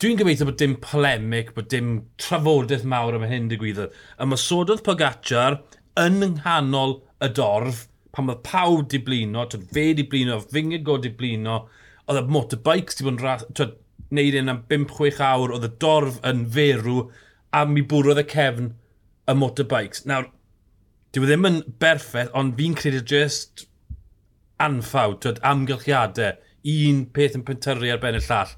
dwi'n 0.00 0.20
gobeithio 0.20 0.48
bod 0.48 0.60
dim 0.62 0.76
polemig, 0.82 1.50
bod 1.56 1.68
dim 1.72 1.96
trafodaeth 2.22 2.86
mawr 2.88 3.18
am 3.18 3.26
hyn 3.28 3.50
digwyddodd. 3.50 3.98
Y 4.22 4.30
masododd 4.30 4.84
Pogacar, 4.86 5.58
yn 6.00 6.20
nghanol 6.36 6.98
y 7.24 7.30
dorf, 7.36 7.86
pan 8.12 8.30
oedd 8.32 8.42
pawb 8.46 8.86
di 8.92 9.00
blino, 9.04 9.44
twyd, 9.48 9.66
fe 9.72 9.86
di 9.96 10.06
blino, 10.08 10.38
finged 10.40 10.84
go 10.86 10.96
di 11.00 11.12
blino, 11.12 11.62
oedd 12.06 12.22
y 12.22 12.24
motorbikes 12.36 12.98
di 12.98 13.06
bod 13.06 13.16
yn 13.16 13.46
twyd, 13.56 13.76
neud 14.16 14.38
un 14.40 14.52
am 14.52 14.62
5-6 14.70 15.22
awr, 15.26 15.54
oedd 15.56 15.68
y 15.68 15.72
dorf 15.82 16.18
yn 16.30 16.44
ferw, 16.56 16.98
a 17.56 17.64
mi 17.68 17.84
bwrodd 17.88 18.22
y 18.22 18.26
cefn 18.30 18.72
y 19.26 19.36
motorbikes. 19.40 20.04
Nawr, 20.08 20.28
dyw 21.16 21.24
e 21.24 21.30
ddim 21.30 21.48
yn 21.48 21.62
berffaith, 21.82 22.32
ond 22.36 22.56
fi'n 22.60 22.76
credu 22.78 23.02
just 23.14 23.66
anffawd, 24.62 25.20
twyd, 25.24 25.42
amgylchiadau, 25.50 26.36
un 26.76 27.04
peth 27.14 27.36
yn 27.38 27.44
pentyrru 27.46 27.92
ar 27.92 28.00
ben 28.02 28.18
y 28.18 28.22
llall. 28.26 28.54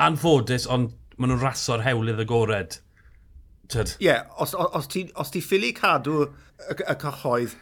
Anffodus, 0.00 0.66
ond 0.70 0.94
maen 1.16 1.34
nhw'n 1.34 1.42
raso'r 1.44 1.84
hewlydd 1.84 2.22
agored. 2.24 2.78
Ie, 4.00 4.08
yeah, 4.10 4.26
os, 4.42 4.54
os, 4.54 4.88
ti, 4.90 5.06
os 5.16 5.30
ti 5.30 5.42
ffili 5.44 5.72
cadw 5.76 6.24
y, 6.24 6.30
y 6.80 6.96
cyhoedd 7.02 7.56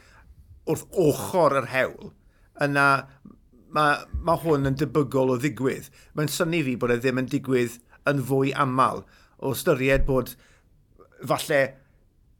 wrth 0.69 0.85
ochr 1.01 1.57
yr 1.63 1.71
hewl, 1.73 2.13
yna 2.65 2.87
mae 3.75 3.97
ma 4.25 4.37
hwn 4.41 4.69
yn 4.71 4.79
debygol 4.81 5.35
o 5.35 5.39
ddigwydd. 5.41 5.91
Mae'n 6.17 6.33
syni 6.33 6.63
fi 6.65 6.77
bod 6.81 6.95
e 6.95 6.99
ddim 7.01 7.21
yn 7.23 7.29
digwydd 7.33 7.79
yn 8.09 8.23
fwy 8.29 8.55
aml. 8.57 9.05
O 9.45 9.53
styried 9.57 10.07
bod 10.09 10.35
falle 11.29 11.63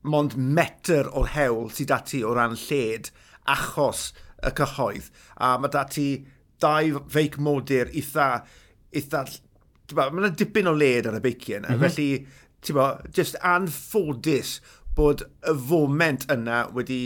mond 0.09 0.37
metr 0.39 1.11
o'r 1.11 1.33
hewl 1.35 1.69
sydd 1.75 1.93
dati 1.93 2.23
o 2.25 2.33
ran 2.37 2.57
lled 2.57 3.11
achos 3.49 4.13
y 4.45 4.53
cyhoedd. 4.61 5.11
A 5.37 5.57
mae 5.61 5.73
dati 5.75 6.09
dau 6.63 7.03
feic 7.13 7.39
modur 7.43 7.93
eitha, 7.93 8.31
eitha 8.93 9.27
Mae'n 9.89 10.35
dipyn 10.37 10.69
o 10.69 10.75
led 10.77 11.07
ar 11.09 11.15
y 11.17 11.21
beici 11.25 11.55
yna, 11.57 11.71
mm 11.71 11.79
-hmm. 11.79 11.95
felly 11.97 12.27
ti'n 12.65 12.79
bo, 12.79 12.89
just 13.15 13.39
anffodus 13.47 14.59
bod 14.99 15.25
y 15.47 15.55
foment 15.69 16.27
yna 16.33 16.65
wedi 16.75 17.03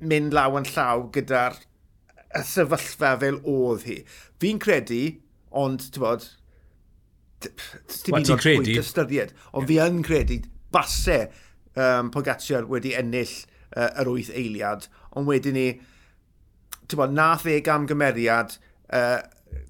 mynd 0.00 0.34
law 0.36 0.56
yn 0.60 0.68
llaw 0.68 1.06
gyda'r 1.14 1.56
y 2.36 2.42
sefyllfa 2.46 3.14
fel 3.20 3.40
oedd 3.48 3.86
hi. 3.88 3.98
Fi'n 4.40 4.60
credu, 4.62 5.00
ond, 5.56 5.86
ti'n 5.90 6.04
bod, 6.04 6.26
ti'n 7.42 8.14
bod 8.14 8.32
pwynt 8.44 8.72
ystyried, 8.76 9.34
ond 9.52 9.64
yeah. 9.64 9.70
fi 9.70 9.78
yn 9.88 10.02
credu, 10.06 10.40
base 10.74 11.20
um, 11.74 12.12
Pogacar 12.14 12.68
wedi 12.70 12.94
ennill 12.98 13.34
uh, 13.74 13.90
yr 14.02 14.12
wyth 14.12 14.32
eiliad, 14.36 14.86
ond 15.16 15.28
wedyn 15.30 15.58
ni, 15.58 15.68
ti'n 16.86 17.00
bod, 17.00 17.16
nath 17.16 17.48
e 17.50 17.58
gam 17.66 17.88
gymeriad 17.90 18.56
uh, 18.94 19.18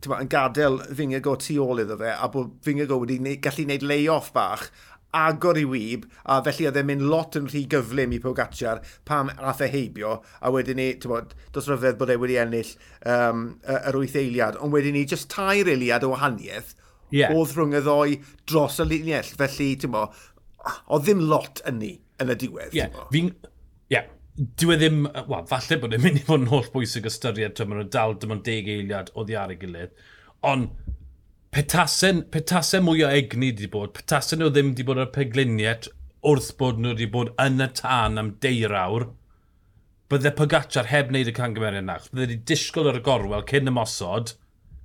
ma, 0.08 0.20
yn 0.20 0.30
gadael 0.32 0.80
Fingago 0.96 1.37
tu 1.40 1.58
ôl 1.62 1.82
iddo 1.84 1.99
fe, 2.00 2.12
a 2.12 2.28
bod 2.32 2.56
Fingago 2.64 3.00
wedi 3.02 3.18
ne 3.22 3.37
gallu 3.42 3.66
gwneud 3.66 3.87
lay-off 3.87 4.32
bach 4.37 4.68
agor 5.16 5.58
i 5.58 5.64
wyb, 5.66 6.04
a 6.30 6.38
felly 6.46 6.68
oedd 6.68 6.78
e'n 6.78 6.87
mynd 6.87 7.06
lot 7.10 7.37
yn 7.38 7.49
rhy 7.50 7.64
gyflym 7.70 8.12
i 8.14 8.20
Pogacar 8.22 8.82
pam 9.08 9.32
ath 9.37 9.62
e 9.64 9.70
heibio, 9.72 10.20
a 10.40 10.52
wedyn 10.54 10.78
ni, 10.78 10.92
ti'n 11.02 11.10
bod, 11.10 11.34
dos 11.54 11.66
ryfedd 11.70 11.99
bod 11.99 12.12
e 12.14 12.18
wedi 12.20 12.38
ennill 12.40 12.70
um, 13.10 13.49
yr 13.66 13.99
wyth 13.99 14.18
eiliad, 14.20 14.58
ond 14.62 14.75
wedyn 14.76 14.94
ni, 14.94 15.06
just 15.10 15.30
tair 15.32 15.70
eiliad 15.70 16.06
o 16.06 16.12
wahaniaeth, 16.14 16.76
yeah. 17.10 17.34
oedd 17.34 17.56
rhwng 17.56 17.75
y 17.75 17.82
ddoi 17.87 18.20
dros 18.46 18.78
y 18.82 18.87
luniell, 18.87 19.34
felly, 19.42 19.72
ti'n 19.82 19.96
bod, 19.96 20.14
oedd 20.87 21.08
ddim 21.08 21.26
lot 21.26 21.62
yn 21.66 21.80
ni 21.82 21.96
yn 22.20 22.30
y 22.30 22.38
diwedd. 22.38 22.76
Yeah. 22.76 22.94
Fi'n 23.10 23.32
dwi 24.37 24.75
e 24.75 24.78
ddim, 24.78 25.04
wel, 25.28 25.44
falle 25.50 25.78
bod 25.80 25.94
e'n 25.96 26.02
mynd 26.04 26.20
i 26.20 26.25
fod 26.26 26.44
yn 26.44 26.50
holl 26.52 26.68
bwysig 26.72 27.08
ystyried, 27.10 27.56
twy, 27.56 27.66
maen 27.68 27.82
nhw 27.82 27.90
dal 27.92 28.16
dim 28.20 28.34
ond 28.37 28.44
deg 28.46 28.68
eiliad 28.70 29.12
o 29.14 29.25
ddiar 29.26 29.52
ei 29.52 29.58
gilydd, 29.60 29.94
ond 30.46 30.70
petasen, 31.54 32.22
petasen 32.32 32.84
mwy 32.87 33.04
o 33.04 33.10
egni 33.10 33.50
wedi 33.50 33.70
bod, 33.70 33.94
petasen 33.96 34.40
nhw 34.40 34.52
ddim 34.54 34.72
wedi 34.72 34.87
bod 34.87 35.00
ar 35.02 35.10
pegliniaeth 35.14 35.90
wrth 36.30 36.52
bod 36.60 36.78
nhw 36.80 36.94
wedi 36.94 37.08
bod 37.10 37.32
yn 37.42 37.64
y 37.64 37.68
tân 37.80 38.20
am 38.22 38.34
deirawr, 38.44 39.08
bydde 40.10 40.34
Pogacar 40.38 40.88
heb 40.90 41.10
wneud 41.10 41.30
y 41.30 41.34
cangymeriad 41.34 41.87
nach, 41.87 42.06
bydde 42.10 42.26
wedi 42.26 42.38
disgwyl 42.52 42.90
ar 42.90 43.00
y 43.00 43.04
gorwel 43.06 43.46
cyn 43.50 43.70
y 43.70 43.75
mosod, 43.75 44.34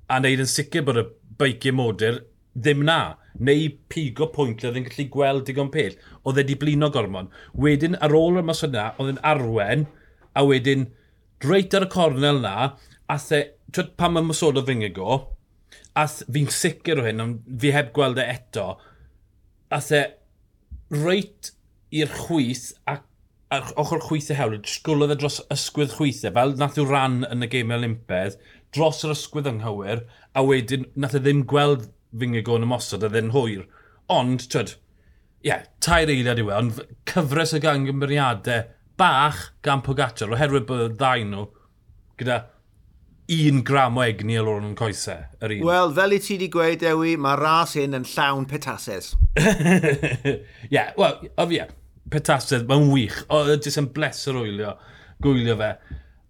a 0.10 0.20
wneud 0.20 0.44
yn 0.44 0.50
sicr 0.50 0.86
bod 0.86 1.02
y 1.02 1.06
beicio 1.40 1.74
modur 1.76 2.24
ddim 2.56 2.84
na 2.88 3.00
neu 3.40 3.70
pigo 3.92 4.30
pwynt 4.34 4.64
lle 4.64 4.70
oedd 4.70 4.80
yn 4.80 4.88
gallu 4.88 5.08
gweld 5.14 5.46
digon 5.48 5.72
pell, 5.74 5.96
oedd 6.24 6.40
wedi 6.42 6.58
blino 6.60 6.90
gormon. 6.94 7.32
Wedyn, 7.54 7.98
ar 8.04 8.16
ôl 8.16 8.40
y 8.40 8.44
mas 8.46 8.64
yna, 8.66 8.92
oedd 9.00 9.16
yn 9.16 9.24
arwen, 9.28 9.88
a 10.36 10.44
wedyn, 10.48 10.90
reit 11.46 11.76
ar 11.76 11.88
y 11.88 11.92
cornel 11.92 12.42
na, 12.44 12.56
a 13.12 13.18
the, 13.22 13.42
twyd 13.76 13.96
pan 14.00 14.16
mae 14.16 14.26
Masodo 14.26 14.64
fyngau 14.66 14.94
go, 14.96 15.18
a 15.96 16.06
fi'n 16.08 16.52
sicr 16.52 17.02
o 17.02 17.06
hyn, 17.06 17.24
ond 17.24 17.60
fi 17.62 17.74
heb 17.76 17.92
gweld 17.96 18.20
e 18.22 18.28
eto, 18.36 18.70
a 19.72 19.82
the, 19.88 20.02
reit 20.94 21.52
i'r 21.96 22.12
chwyth, 22.12 22.72
a, 22.92 23.00
ac 23.56 23.72
ochr 23.80 24.04
chwyth 24.04 24.32
e 24.34 24.40
hewlydd, 24.40 24.70
sgwlodd 24.70 25.16
e 25.16 25.20
dros 25.20 25.42
ysgwydd 25.54 25.96
chwithau, 25.98 26.32
e, 26.32 26.36
fel 26.36 26.56
nath 26.60 26.80
yw 26.82 26.88
ran 26.90 27.22
yn 27.30 27.46
y 27.46 27.52
geimau 27.52 27.80
olympedd, 27.80 28.40
dros 28.76 29.04
yr 29.06 29.16
ysgwydd 29.16 29.52
anghywir, 29.52 30.04
a 30.36 30.44
wedyn 30.44 30.90
nath 31.00 31.16
e 31.16 31.22
ddim 31.24 31.46
gweld 31.50 31.88
fingego 32.22 32.58
yn 32.60 32.68
ymosod 32.68 33.06
a 33.06 33.12
ddyn 33.12 33.34
hwyr. 33.36 33.66
Ond, 34.14 34.48
twyd, 34.52 34.76
ie, 34.76 35.50
yeah, 35.50 35.68
tair 35.84 36.12
eiliad 36.12 36.42
yw 36.42 36.52
e, 36.52 36.58
ond 36.58 36.82
cyfres 37.10 37.56
y 37.58 37.62
gan 37.64 37.86
gymeriadau 37.88 38.66
bach 39.00 39.50
gan 39.66 39.84
Pogacar, 39.86 40.32
oherwydd 40.34 40.68
bod 40.70 40.86
y 40.86 40.92
ddau 40.96 41.26
nhw 41.28 41.48
gyda 42.20 42.44
un 43.36 43.64
gram 43.66 43.98
o 43.98 44.04
egni 44.06 44.38
ar 44.38 44.48
ôl 44.50 44.62
nhw'n 44.62 44.78
coesau, 44.78 45.26
yr 45.42 45.56
un. 45.56 45.64
Wel, 45.66 45.94
fel 45.98 46.16
i 46.16 46.20
ti 46.22 46.36
wedi 46.36 46.50
gweud, 46.54 46.86
Ewi, 46.86 47.16
mae 47.22 47.40
ras 47.40 47.74
hyn 47.78 47.98
yn 47.98 48.06
llawn 48.08 48.46
petases. 48.50 49.14
Ie, 49.42 50.36
yeah, 50.70 50.94
wel, 51.00 51.18
o 51.34 51.48
fi, 51.50 51.60
yeah, 51.60 51.72
petases, 52.14 52.66
mae'n 52.70 52.92
wych. 52.94 53.24
O, 53.34 53.42
jyst 53.56 53.82
yn 53.82 53.90
bleser 53.96 54.38
wylio, 54.38 54.76
gwylio 55.26 55.58
fe. 55.62 55.72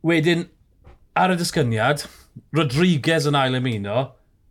Wedyn, 0.07 0.47
ar 1.19 1.35
y 1.35 1.39
disgyniad, 1.39 2.05
Rodriguez 2.55 3.27
yn 3.27 3.39
ail 3.39 3.59
ymuno, 3.59 4.05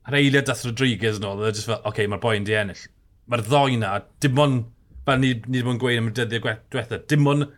yr 0.08 0.18
eiliad 0.20 0.48
dath 0.48 0.64
Rodriguez 0.66 1.20
yn 1.20 1.26
ôl, 1.28 1.42
oedd 1.42 1.54
e 1.54 1.58
jyst 1.58 1.70
fel, 1.70 1.80
oce, 1.80 1.90
okay, 1.90 2.08
mae'r 2.10 2.22
boi'n 2.22 2.46
di 2.46 2.56
ennill. 2.60 2.86
Mae'r 3.30 3.44
ddoi 3.46 3.78
na, 3.80 3.96
dim 4.20 4.40
ond, 4.44 4.64
fel 5.08 5.20
ni, 5.20 5.34
ni 5.46 5.60
ddim 5.60 5.74
yn 5.74 5.80
gweud 5.80 6.00
am 6.00 6.10
y 6.10 6.16
dyddiau 6.16 6.58
diwethaf, 6.72 7.06
dim 7.10 7.30
ond 7.32 7.48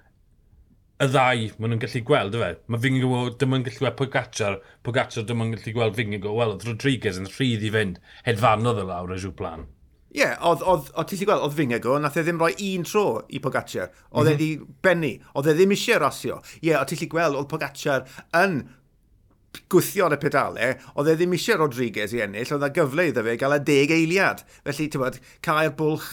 y 0.96 1.08
ddau 1.12 1.48
maen 1.60 1.74
nhw'n 1.74 1.80
gallu 1.82 2.00
gweld, 2.08 2.36
yfe? 2.38 2.50
Mae 2.72 2.80
Fingo 2.80 3.22
dim 3.36 3.56
ond 3.56 3.66
gallu 3.66 3.82
gweld 3.82 3.96
Pogacar, 3.98 4.60
Pogacar 4.86 5.26
dim 5.28 5.42
ond 5.44 5.56
gallu 5.56 5.74
gweld 5.76 5.98
Fingo. 5.98 6.32
Wel, 6.38 6.54
oedd 6.54 6.64
Rodriguez 6.64 7.18
yn 7.20 7.28
rhydd 7.28 7.66
i 7.68 7.72
fynd 7.74 7.98
hedfanodd 8.28 8.80
y 8.80 8.84
e 8.86 8.88
lawr 8.88 9.12
y 9.12 9.18
jw 9.20 9.34
plan. 9.36 9.66
Ie, 10.16 10.22
yeah, 10.22 10.38
oedd, 10.48 10.62
oedd, 10.64 10.88
oedd 10.96 11.10
ti'n 11.10 11.28
gweld, 11.28 11.44
oedd 11.44 11.58
Fingo, 11.58 11.98
nath 12.00 12.16
e 12.16 12.24
ddim 12.24 12.40
rhoi 12.40 12.54
un 12.70 12.88
tro 12.88 13.04
i 13.28 13.42
Pogacar. 13.44 13.92
Oedd 14.08 14.30
mm 14.30 14.38
-hmm. 14.38 14.46
e 14.46 14.48
mhm. 14.48 14.64
wedi 14.64 14.80
benni, 14.86 15.12
oedd 15.34 15.50
e 15.52 15.56
ddim 15.58 15.76
eisiau 15.76 16.00
rasio. 16.00 16.40
Ie, 16.62 16.70
yeah, 16.70 16.80
oedd 16.80 16.94
ti'n 16.94 17.12
gweld, 17.12 17.36
oedd 17.36 17.50
Pogacar 17.52 18.08
yn 18.40 18.62
gwythio 19.72 20.08
ar 20.08 20.16
y 20.16 20.20
pedalau, 20.22 20.74
oedd 20.94 21.12
e 21.12 21.16
ddim 21.18 21.36
eisiau 21.36 21.60
Rodriguez 21.62 22.14
i 22.16 22.22
ennill, 22.24 22.52
oedd 22.56 22.66
e 22.68 22.72
gyfle 22.76 23.08
iddo 23.10 23.24
fe 23.26 23.36
gael 23.40 23.58
y 23.58 23.62
deg 23.70 23.94
eiliad. 23.96 24.44
Felly, 24.66 24.90
ti'n 24.90 25.04
bod, 25.04 25.20
cael 25.46 25.72
bwlch 25.78 26.10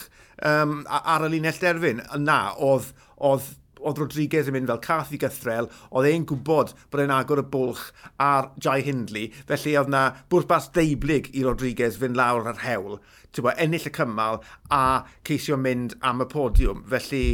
um, 0.50 0.80
ar 0.88 1.26
y 1.26 1.34
linell 1.34 1.60
derfyn. 1.60 2.02
Na, 2.22 2.40
oedd, 2.56 2.90
oedd 3.16 3.52
oedd 3.84 4.00
Rodriguez 4.00 4.48
yn 4.48 4.56
mynd 4.56 4.70
fel 4.70 4.80
cath 4.84 5.12
i 5.14 5.18
gythrel, 5.20 5.68
oedd 5.92 6.08
e'n 6.08 6.24
gwybod 6.28 6.72
bod 6.92 7.02
e'n 7.02 7.12
agor 7.12 7.42
y 7.42 7.46
bwlch 7.52 7.82
ar 8.22 8.50
Jai 8.62 8.78
Hindley, 8.86 9.28
felly 9.48 9.74
oedd 9.80 9.92
na 9.92 10.04
bwrpas 10.32 10.70
deiblyg 10.76 11.30
i 11.36 11.44
Rodriguez 11.44 11.98
fynd 12.00 12.18
lawr 12.18 12.48
ar 12.50 12.62
hewl, 12.64 12.96
ti'n 13.32 13.46
bod, 13.46 13.58
ennill 13.60 13.90
y 13.90 13.94
cymal 13.94 14.40
a 14.72 14.82
ceisio 15.28 15.58
mynd 15.60 15.98
am 16.00 16.24
y 16.24 16.28
podiwm. 16.32 16.84
Felly, 16.92 17.24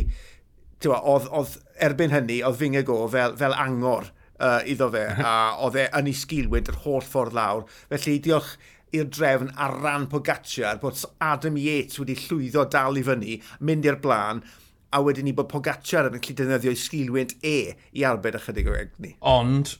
ti'n 0.83 0.95
bod, 0.95 1.05
oedd, 1.15 1.29
oedd 1.39 1.59
erbyn 1.89 2.17
hynny, 2.17 2.41
oedd 2.47 2.59
fyngeg 2.61 2.91
o 2.91 3.05
fel, 3.13 3.39
fel 3.41 3.55
angor 3.55 4.11
uh, 4.41 4.61
iddo 4.67 4.91
fe, 4.95 5.07
a 5.31 5.37
oedd 5.65 5.79
e 5.79 5.87
yn 6.01 6.11
ei 6.11 6.17
sgilwynt 6.17 6.71
yr 6.73 6.81
holl 6.85 7.05
ffordd 7.07 7.37
lawr. 7.37 7.67
Felly 7.93 8.19
diolch 8.25 8.57
i'r 8.97 9.11
drefn 9.13 9.53
ar 9.61 9.77
ran 9.83 10.09
Pogacar 10.11 10.81
bod 10.83 10.99
Adam 11.23 11.59
Yates 11.61 12.01
wedi 12.01 12.17
llwyddo 12.25 12.67
dal 12.73 12.99
i 12.99 13.05
fyny, 13.07 13.37
mynd 13.67 13.87
i'r 13.87 14.01
blaen, 14.03 14.43
a 14.91 15.03
wedyn 15.07 15.29
ni 15.29 15.35
bod 15.37 15.51
Pogacar 15.53 16.09
yn 16.09 16.17
gallu 16.17 16.37
defnyddio 16.41 16.75
ei 16.75 16.81
sgilwynt 16.81 17.37
e 17.47 17.57
i 17.95 18.05
arbed 18.07 18.39
ychydig 18.41 18.71
o 18.71 18.75
egni. 18.75 19.15
Ond, 19.21 19.77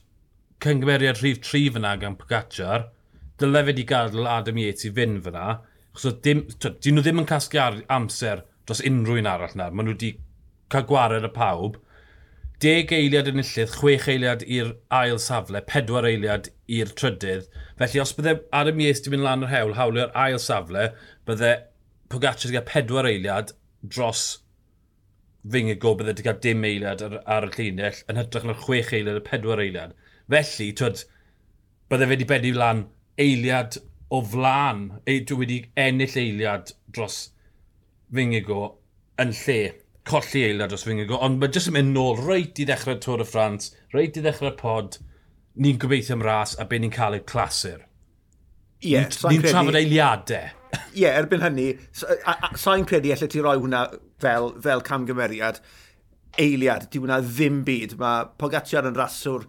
cyngymeriad 0.63 1.19
rhif 1.19 1.41
tri 1.43 1.65
fyna 1.73 1.97
gan 1.99 2.15
Pogacar, 2.19 2.87
dyle 3.41 3.65
fe 3.67 3.75
di 3.75 3.85
gadael 3.87 4.29
Adam 4.31 4.61
Yates 4.61 4.87
i 4.87 4.93
fynd 4.95 5.23
fyna, 5.27 5.59
achos 5.91 6.19
dim, 6.23 6.45
dyn 6.63 6.95
nhw 6.95 7.03
ddim 7.03 7.23
yn 7.23 7.27
casgu 7.27 7.59
amser 7.91 8.45
dros 8.65 8.83
unrhyw 8.87 9.19
un 9.19 9.31
arall 9.33 9.57
na, 9.59 9.67
maen 9.73 9.89
nhw 9.89 9.97
wedi 9.97 10.13
cael 10.71 10.87
gwared 10.87 11.27
y 11.27 11.31
pawb, 11.35 11.81
10 12.61 12.91
eiliad 12.93 13.29
yn 13.31 13.41
illydd, 13.41 13.71
6 13.73 14.07
eiliad 14.13 14.43
i'r 14.45 14.67
ail 14.93 15.17
safle, 15.21 15.63
4 15.71 16.05
eiliad 16.11 16.51
i'r 16.69 16.91
trydydd. 16.99 17.47
Felly 17.79 18.01
os 18.03 18.13
bydde 18.17 18.35
Adam 18.59 18.83
Ies 18.85 19.01
di 19.01 19.13
mynd 19.13 19.25
lan 19.25 19.47
yr 19.47 19.49
hewl, 19.49 19.73
hawlio'r 19.79 20.13
ail 20.25 20.37
safle, 20.43 20.91
bydde 21.25 21.55
Pogacar 22.11 22.51
wedi 22.51 22.59
cael 22.59 22.85
4 22.93 23.09
eiliad 23.13 23.53
dros 23.95 24.23
fyng 25.49 25.71
y 25.73 25.77
go 25.81 25.95
bydde 25.97 26.13
wedi 26.13 26.27
cael 26.27 26.41
dim 26.45 26.67
eiliad 26.69 27.01
ar, 27.07 27.17
ar 27.25 27.49
y 27.49 27.51
llinell, 27.55 28.03
yn 28.11 28.21
hytrach 28.21 28.45
na'r 28.45 28.61
6 28.67 28.93
eiliad 28.99 29.17
y 29.23 29.25
4 29.31 29.65
eiliad. 29.65 29.97
Felly, 30.29 30.69
twyd, 30.77 31.05
bydde 31.89 32.05
fe 32.05 32.13
wedi 32.13 32.29
bedu 32.29 32.53
lan 32.59 32.85
eiliad 33.25 33.81
o 34.13 34.21
flan, 34.21 34.85
ei, 35.07 35.23
dwi 35.25 35.41
wedi 35.41 35.61
ennill 35.79 36.19
eiliad 36.19 36.75
dros 36.93 37.23
Fingigo 38.13 38.75
yn 39.23 39.33
lle 39.33 39.61
colli 40.07 40.45
aelod 40.47 40.71
dros 40.71 40.85
fy 40.87 40.95
nghygo, 40.97 41.19
ond 41.21 41.39
mae 41.41 41.51
jyst 41.53 41.69
yn 41.69 41.77
mynd 41.77 41.95
nôl 41.95 42.19
reit 42.19 42.59
i 42.61 42.65
ddechrau 42.67 42.97
Tôr 43.03 43.21
y 43.23 43.27
Ffrans, 43.27 43.71
reit 43.93 44.17
i 44.17 44.23
ddechrau 44.23 44.55
pod, 44.57 44.97
ni'n 45.61 45.79
gobeithio 45.81 46.17
am 46.17 46.25
ras 46.25 46.55
a 46.59 46.65
be 46.65 46.79
ni'n 46.81 46.93
cael 46.93 47.19
yw 47.19 47.25
clasur. 47.29 47.83
Ie, 48.81 48.95
yeah, 48.95 49.11
sa'n 49.13 49.35
ni. 49.35 49.37
Ni'n 49.37 49.53
trafod 49.53 49.77
eiliadau. 49.77 50.57
Ie, 50.71 51.03
yeah, 51.03 51.19
erbyn 51.19 51.43
hynny, 51.45 51.67
sa'n 51.93 52.87
credu 52.89 53.13
allai 53.13 53.29
ti 53.29 53.43
roi 53.43 53.57
hwnna 53.59 53.83
fel, 54.23 54.51
fel 54.63 54.81
camgymeriad, 54.87 55.61
eiliad, 56.41 56.87
di 56.89 57.01
hwnna 57.03 57.19
ddim 57.27 57.61
byd. 57.67 57.97
Mae 58.01 58.25
Pogacar 58.41 58.89
yn 58.89 58.97
raswr 58.97 59.45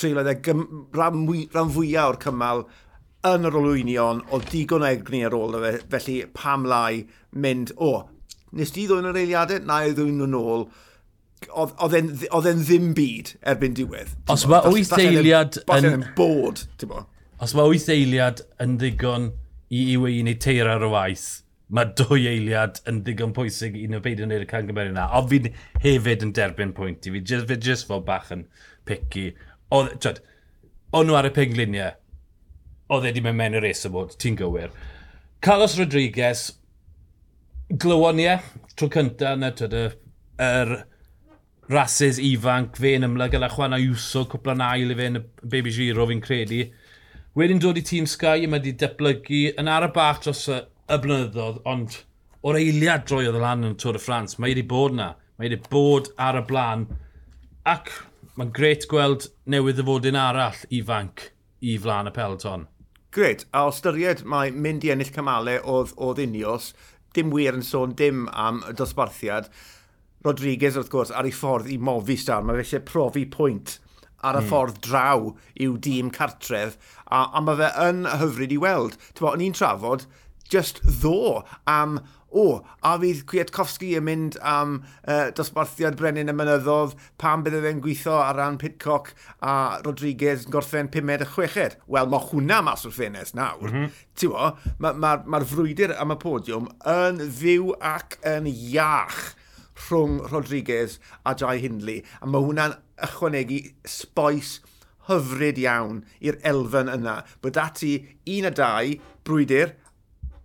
treulioedd 0.00 0.32
e 0.32 0.56
rhan, 0.96 1.28
rhan 1.52 1.72
fwyaf 1.74 2.14
o'r 2.14 2.20
cymal 2.22 2.66
yn 3.26 3.48
yr 3.48 3.56
olwynion 3.58 4.20
o 4.30 4.40
digon 4.44 4.84
egni 4.86 5.24
ar 5.26 5.34
ôl 5.36 5.56
fe, 5.62 5.72
felly 5.92 6.18
pam 6.36 6.66
lai 6.68 7.02
mynd, 7.34 7.72
o, 7.76 8.06
nes 8.52 8.72
di 8.74 8.86
ddwy'n 8.86 9.10
yr 9.10 9.18
eiliadau, 9.22 9.64
na 9.66 9.80
i 9.86 9.94
ddwy'n 9.96 10.26
yn 10.26 10.36
ôl, 10.38 10.68
oedd 11.56 11.96
e'n 11.98 12.62
ddim 12.62 12.92
byd 12.96 13.34
erbyn 13.52 13.74
diwedd. 13.76 14.12
Os 14.32 14.46
mae 14.50 14.72
wyth 14.72 14.94
eiliad 14.98 15.58
yn... 15.64 15.88
yn 15.90 16.06
bod, 16.18 16.64
ti'n 16.80 16.92
bo. 16.92 17.02
Os 17.42 17.52
mae 17.56 17.68
wyth 17.68 17.90
eiliad 17.92 18.40
yn 18.62 18.78
ddigon 18.80 19.32
i 19.74 19.82
i 19.92 19.98
wei 20.00 20.22
wneud 20.22 20.40
teir 20.42 20.70
ar 20.70 20.84
y 20.86 20.88
waith, 20.92 21.26
mae 21.68 21.90
dwy 21.98 22.28
eiliad 22.30 22.80
yn 22.88 23.02
ddigon 23.04 23.34
pwysig 23.36 23.76
i 23.76 23.88
nhw 23.90 24.00
beidio 24.04 24.28
wneud 24.28 24.46
y 24.46 24.48
cangymeriad 24.50 24.94
yna. 24.94 25.08
Ond 25.18 25.30
fi'n 25.32 25.50
hefyd 25.82 26.24
yn 26.24 26.32
derbyn 26.38 26.72
pwynt 26.76 27.08
i 27.08 27.12
fi. 27.12 27.22
Just, 27.26 27.48
fi 27.50 27.58
just 27.60 27.88
fel 27.90 28.04
bach 28.06 28.30
yn 28.34 28.46
picky. 28.88 29.32
Oedd, 29.74 29.96
twyd, 30.00 30.22
o'n 30.94 31.10
nhw 31.10 31.18
ar 31.18 31.28
y 31.28 31.32
pengliniau, 31.36 31.96
oedd 32.94 33.02
e 33.02 33.10
wedi 33.10 33.24
mynd 33.24 33.40
mewn 33.40 33.58
i'r 33.58 33.66
res 33.66 33.82
o 33.88 33.92
bod, 33.92 34.14
ti'n 34.22 34.38
gywir. 34.38 34.70
Carlos 35.42 35.74
Rodriguez, 35.78 36.46
glywon 37.68 38.20
ie, 38.22 38.36
tro 38.78 38.88
cynta 38.92 39.34
na 39.38 39.50
twyd, 39.54 39.74
yr, 39.74 39.94
er 40.38 40.74
rases 41.72 42.20
ifanc, 42.22 42.78
fe'n 42.78 43.06
ymlaen 43.08 43.32
gyda 43.32 43.50
Juan 43.50 43.74
Ayuso, 43.74 44.24
cwpl 44.30 44.54
yn 44.54 44.62
ail 44.62 44.92
i 44.94 44.98
fe 44.98 45.08
yn 45.10 45.20
y 45.20 45.22
Baby 45.42 45.72
Giro 45.74 46.06
fi'n 46.06 46.22
credu. 46.22 46.62
Wedyn 47.36 47.60
dod 47.60 47.80
i 47.80 47.84
tîm 47.84 48.06
Sky, 48.08 48.46
mae 48.46 48.60
wedi 48.60 48.76
datblygu 48.78 49.42
yn 49.58 49.70
ar 49.70 49.88
y 49.88 49.90
bach 49.96 50.22
dros 50.24 50.46
y, 50.52 50.60
y 50.62 51.00
blynyddoedd, 51.02 51.58
ond 51.68 51.98
o'r 52.46 52.60
eiliad 52.60 53.08
droi 53.08 53.24
oedd 53.26 53.40
y 53.40 53.42
lan 53.42 53.66
yn 53.66 53.74
Tôr 53.82 53.98
y 53.98 54.02
Ffrans, 54.02 54.38
mae 54.38 54.54
wedi 54.54 54.64
bod 54.70 54.94
na. 54.94 55.14
Mae 55.36 55.50
wedi 55.50 55.58
bod 55.72 56.12
ar 56.22 56.38
y 56.38 56.44
blaen. 56.46 56.86
Ac 57.66 57.90
mae'n 58.38 58.54
gret 58.54 58.86
gweld 58.88 59.26
newydd 59.50 59.82
y 59.82 59.88
fod 59.90 60.06
yn 60.08 60.20
arall 60.20 60.62
ifanc 60.78 61.32
i 61.66 61.74
flaen 61.82 62.08
y 62.08 62.14
pelton. 62.14 62.68
Gret, 63.16 63.46
a 63.56 63.64
o 63.66 63.72
styried 63.72 64.22
mae 64.28 64.52
mynd 64.52 64.84
i 64.84 64.92
ennill 64.92 65.10
cymalau 65.12 65.58
oedd, 65.72 65.92
oedd 65.96 66.22
unios, 66.22 66.70
dim 67.16 67.32
wir 67.34 67.56
yn 67.56 67.64
sôn 67.66 67.96
dim 67.98 68.26
am 68.32 68.62
y 68.68 68.76
dosbarthiad. 68.76 69.50
Rodriguez, 70.26 70.76
wrth 70.76 70.92
gwrs, 70.92 71.12
ar 71.14 71.28
ei 71.28 71.34
ffordd 71.34 71.70
i 71.72 71.78
mofi 71.78 72.16
star. 72.20 72.44
Mae 72.44 72.62
eisiau 72.62 72.84
profi 72.86 73.26
pwynt 73.30 73.78
ar 74.26 74.38
y 74.38 74.42
mm. 74.42 74.50
ffordd 74.50 74.78
draw 74.84 75.32
i'w 75.62 75.76
dîm 75.82 76.10
cartref, 76.14 76.78
a, 77.06 77.26
a 77.30 77.42
mae 77.44 77.58
fe 77.60 77.72
yn 77.86 78.06
hyfryd 78.20 78.54
i 78.56 78.60
weld. 78.62 78.96
Tyfo, 79.12 79.32
o'n 79.32 79.44
i'n 79.44 79.56
trafod 79.56 80.06
just 80.52 80.82
ddo 80.84 81.42
am, 81.70 81.98
o, 82.30 82.42
oh, 82.42 82.56
a 82.84 82.96
fydd 83.00 83.22
Kwiatkowski 83.30 83.94
yn 83.96 84.04
mynd 84.06 84.36
am 84.44 84.80
uh, 85.06 85.30
dosbarthiad 85.36 85.96
Brenin 85.98 86.32
y 86.32 86.34
Mynyddodd, 86.36 86.96
pam 87.20 87.44
bydde 87.46 87.62
fe'n 87.64 87.80
gweithio 87.84 88.18
ar 88.18 88.36
ran 88.40 88.58
Pitcock 88.60 89.12
a 89.40 89.78
Rodriguez 89.86 90.44
yn 90.44 90.54
gorffen 90.54 90.90
5 90.92 91.24
a 91.24 91.30
6. 91.36 91.78
Wel, 91.86 92.12
mae 92.12 92.28
hwnna 92.30 92.60
mas 92.66 92.84
o'r 92.88 92.94
ffenest 92.96 93.38
nawr. 93.38 93.70
Mm 93.70 93.74
-hmm. 93.78 94.04
Ti'n 94.20 94.34
bo, 94.34 94.52
mae'r 94.84 95.00
ma, 95.00 95.16
ma, 95.24 95.40
ma 95.40 95.42
frwydr 95.54 95.96
am 95.96 96.14
y 96.14 96.20
podiwm 96.26 96.70
yn 96.92 97.24
fyw 97.40 97.72
ac 97.94 98.18
yn 98.36 98.50
iach 98.52 99.34
rhwng 99.86 100.20
Rodriguez 100.32 100.98
a 101.24 101.34
Jai 101.34 101.58
Hindley. 101.62 102.02
A 102.20 102.28
mae 102.28 102.44
hwnna'n 102.44 102.76
ychwanegu 103.06 103.60
sboes 103.88 104.58
hyfryd 105.08 105.58
iawn 105.62 106.02
i'r 106.24 106.38
elfen 106.50 106.90
yna. 106.90 107.20
Bod 107.42 107.58
ati 107.60 107.92
un 108.36 108.48
a 108.48 108.52
dau 108.54 108.94
brwydr 109.26 109.74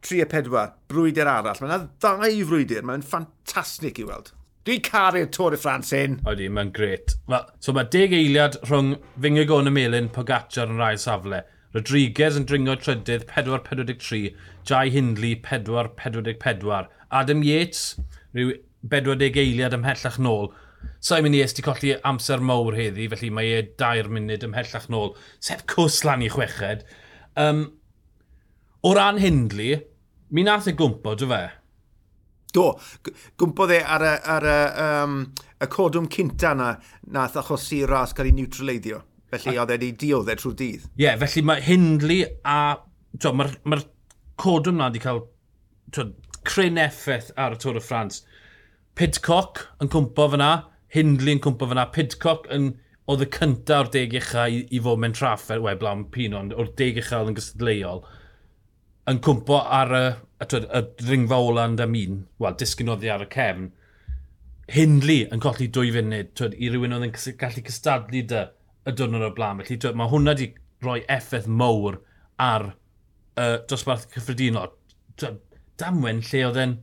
3 0.02 0.22
a 0.26 0.28
4, 0.34 0.68
brwydyr 0.92 1.30
arall. 1.30 1.60
Mae 1.62 1.70
yna 1.70 1.80
ddau 2.02 2.46
frwydyr, 2.50 2.86
mae'n 2.88 3.06
ffantastig 3.06 4.02
i 4.02 4.08
weld. 4.08 4.32
Dwi'n 4.68 4.84
caru'r 4.86 5.30
Tôr 5.34 5.56
y 5.56 5.58
Ffrans 5.58 5.90
hyn. 5.96 6.20
Oeddi, 6.30 6.48
mae'n 6.54 6.70
gret. 6.76 7.16
Well, 7.30 7.48
so 7.66 7.74
mae 7.74 7.88
deg 7.90 8.14
eiliad 8.14 8.60
rhwng 8.68 8.92
Fingegon 9.22 9.70
y 9.70 9.74
Melin, 9.74 10.10
Pogacar 10.14 10.70
yn 10.70 10.78
rhai 10.78 10.94
safle. 11.02 11.40
Rodriguez 11.74 12.36
yn 12.38 12.46
dringo 12.46 12.76
trydydd 12.78 13.26
4.43, 13.32 14.36
Jai 14.68 14.84
Hindley 14.94 15.38
4.44, 15.42 16.90
Adam 17.10 17.42
Yates 17.48 17.96
rhyw 18.36 18.54
40 18.92 19.40
eiliad 19.42 19.78
ymhellach 19.78 20.20
nôl. 20.22 20.52
Sa'n 21.02 21.26
mynd 21.26 21.38
i 21.38 21.42
esti 21.42 21.66
colli 21.66 21.96
amser 22.06 22.42
mowr 22.46 22.78
heddi, 22.78 23.08
felly 23.10 23.30
mae 23.34 23.56
e 23.58 23.62
dair 23.82 24.10
munud 24.14 24.46
ymhellach 24.46 24.90
nôl. 24.94 25.16
Sef 25.42 25.66
cwslan 25.74 26.26
i 26.26 26.30
chweched. 26.34 26.86
Um, 27.40 27.66
o 28.86 28.94
ran 28.98 29.22
Hindley, 29.22 29.80
Mi 30.32 30.44
nath 30.48 30.70
e 30.72 30.74
gwmpo, 30.80 31.12
dy 31.20 31.28
fe? 31.28 31.42
Do, 32.56 32.66
gwmpodd 33.40 33.74
e 33.76 33.80
ar, 33.84 34.04
y, 34.04 34.12
ar 34.32 34.46
y, 34.48 34.60
um, 34.84 35.16
y 35.60 35.68
codwm 35.72 36.08
cynta 36.12 36.54
na 36.56 36.70
nath 37.12 37.36
achosi 37.40 37.82
ras 37.88 38.16
cael 38.16 38.30
ei 38.30 38.36
neutraleiddio. 38.38 39.02
Felly 39.32 39.58
oedd 39.60 39.74
e 39.74 39.78
wedi 39.78 39.90
diodd 40.00 40.32
e 40.32 40.36
trwy'r 40.40 40.56
dydd. 40.60 40.86
Ie, 40.88 41.04
yeah, 41.04 41.20
felly 41.20 41.44
mae 41.48 41.64
Hindley 41.66 42.24
a... 42.48 42.62
Mae'r 43.22 43.52
ma 43.68 43.82
codwm 44.40 44.80
na 44.80 44.88
wedi 44.88 45.04
cael 45.04 45.20
cryn 46.48 46.80
effaith 46.80 47.34
ar 47.40 47.58
y 47.58 47.60
Tôr 47.60 47.80
y 47.80 47.84
Ffrans. 47.84 48.24
Pidcock 48.96 49.66
yn 49.84 49.92
cwmpo 49.92 50.30
fyna, 50.32 50.52
Hindley 50.96 51.36
yn 51.36 51.44
cwmpo 51.44 51.68
fyna, 51.74 51.90
Pidcock 51.92 52.48
yn 52.56 52.72
oedd 53.12 53.28
y 53.28 53.30
cyntaf 53.36 53.86
o'r 53.86 53.92
deg 53.98 54.16
uchaf 54.22 54.48
i, 54.48 54.64
i 54.72 54.80
fod 54.84 55.04
mewn 55.04 55.16
traffer, 55.16 55.60
we, 55.64 55.76
blawn 55.80 56.08
Pinon, 56.16 56.56
o'r 56.56 56.72
deg 56.80 57.04
uchaf 57.04 57.28
yn 57.28 57.36
gystadleuol 57.36 58.04
yn 59.10 59.22
cwmpo 59.26 59.58
ar 59.80 59.94
y, 59.98 60.04
y, 60.44 60.48
y 60.58 60.82
y 60.82 61.10
ringfa 61.10 61.40
ola 61.42 61.66
yn 61.70 61.78
dam 61.80 61.96
un, 61.98 62.26
wel, 62.42 62.58
disgynoddi 62.60 63.10
ar 63.14 63.26
y 63.26 63.30
cefn, 63.34 63.70
Hindley 64.72 65.26
yn 65.34 65.42
colli 65.44 65.68
dwy 65.74 65.90
funud 65.92 66.30
twyd, 66.38 66.54
i 66.56 66.70
rywun 66.72 66.96
oedd 66.96 67.08
yn 67.10 67.16
gallu 67.40 67.64
cystadlu 67.68 68.22
dy 68.30 68.44
y 68.88 68.94
dwrnod 68.96 69.26
o'r 69.28 69.34
blaen. 69.36 69.60
Felly 69.62 69.78
twyd, 69.82 69.98
mae 70.00 70.12
hwnna 70.12 70.36
wedi 70.36 70.48
rhoi 70.86 71.02
effaith 71.12 71.50
mowr 71.62 72.00
ar 72.42 72.70
uh, 72.72 73.58
dosbarth 73.70 74.08
cyffredinol. 74.14 74.72
Damwen 75.82 76.24
lle 76.30 76.46
oedd 76.48 76.62
e'n... 76.64 76.78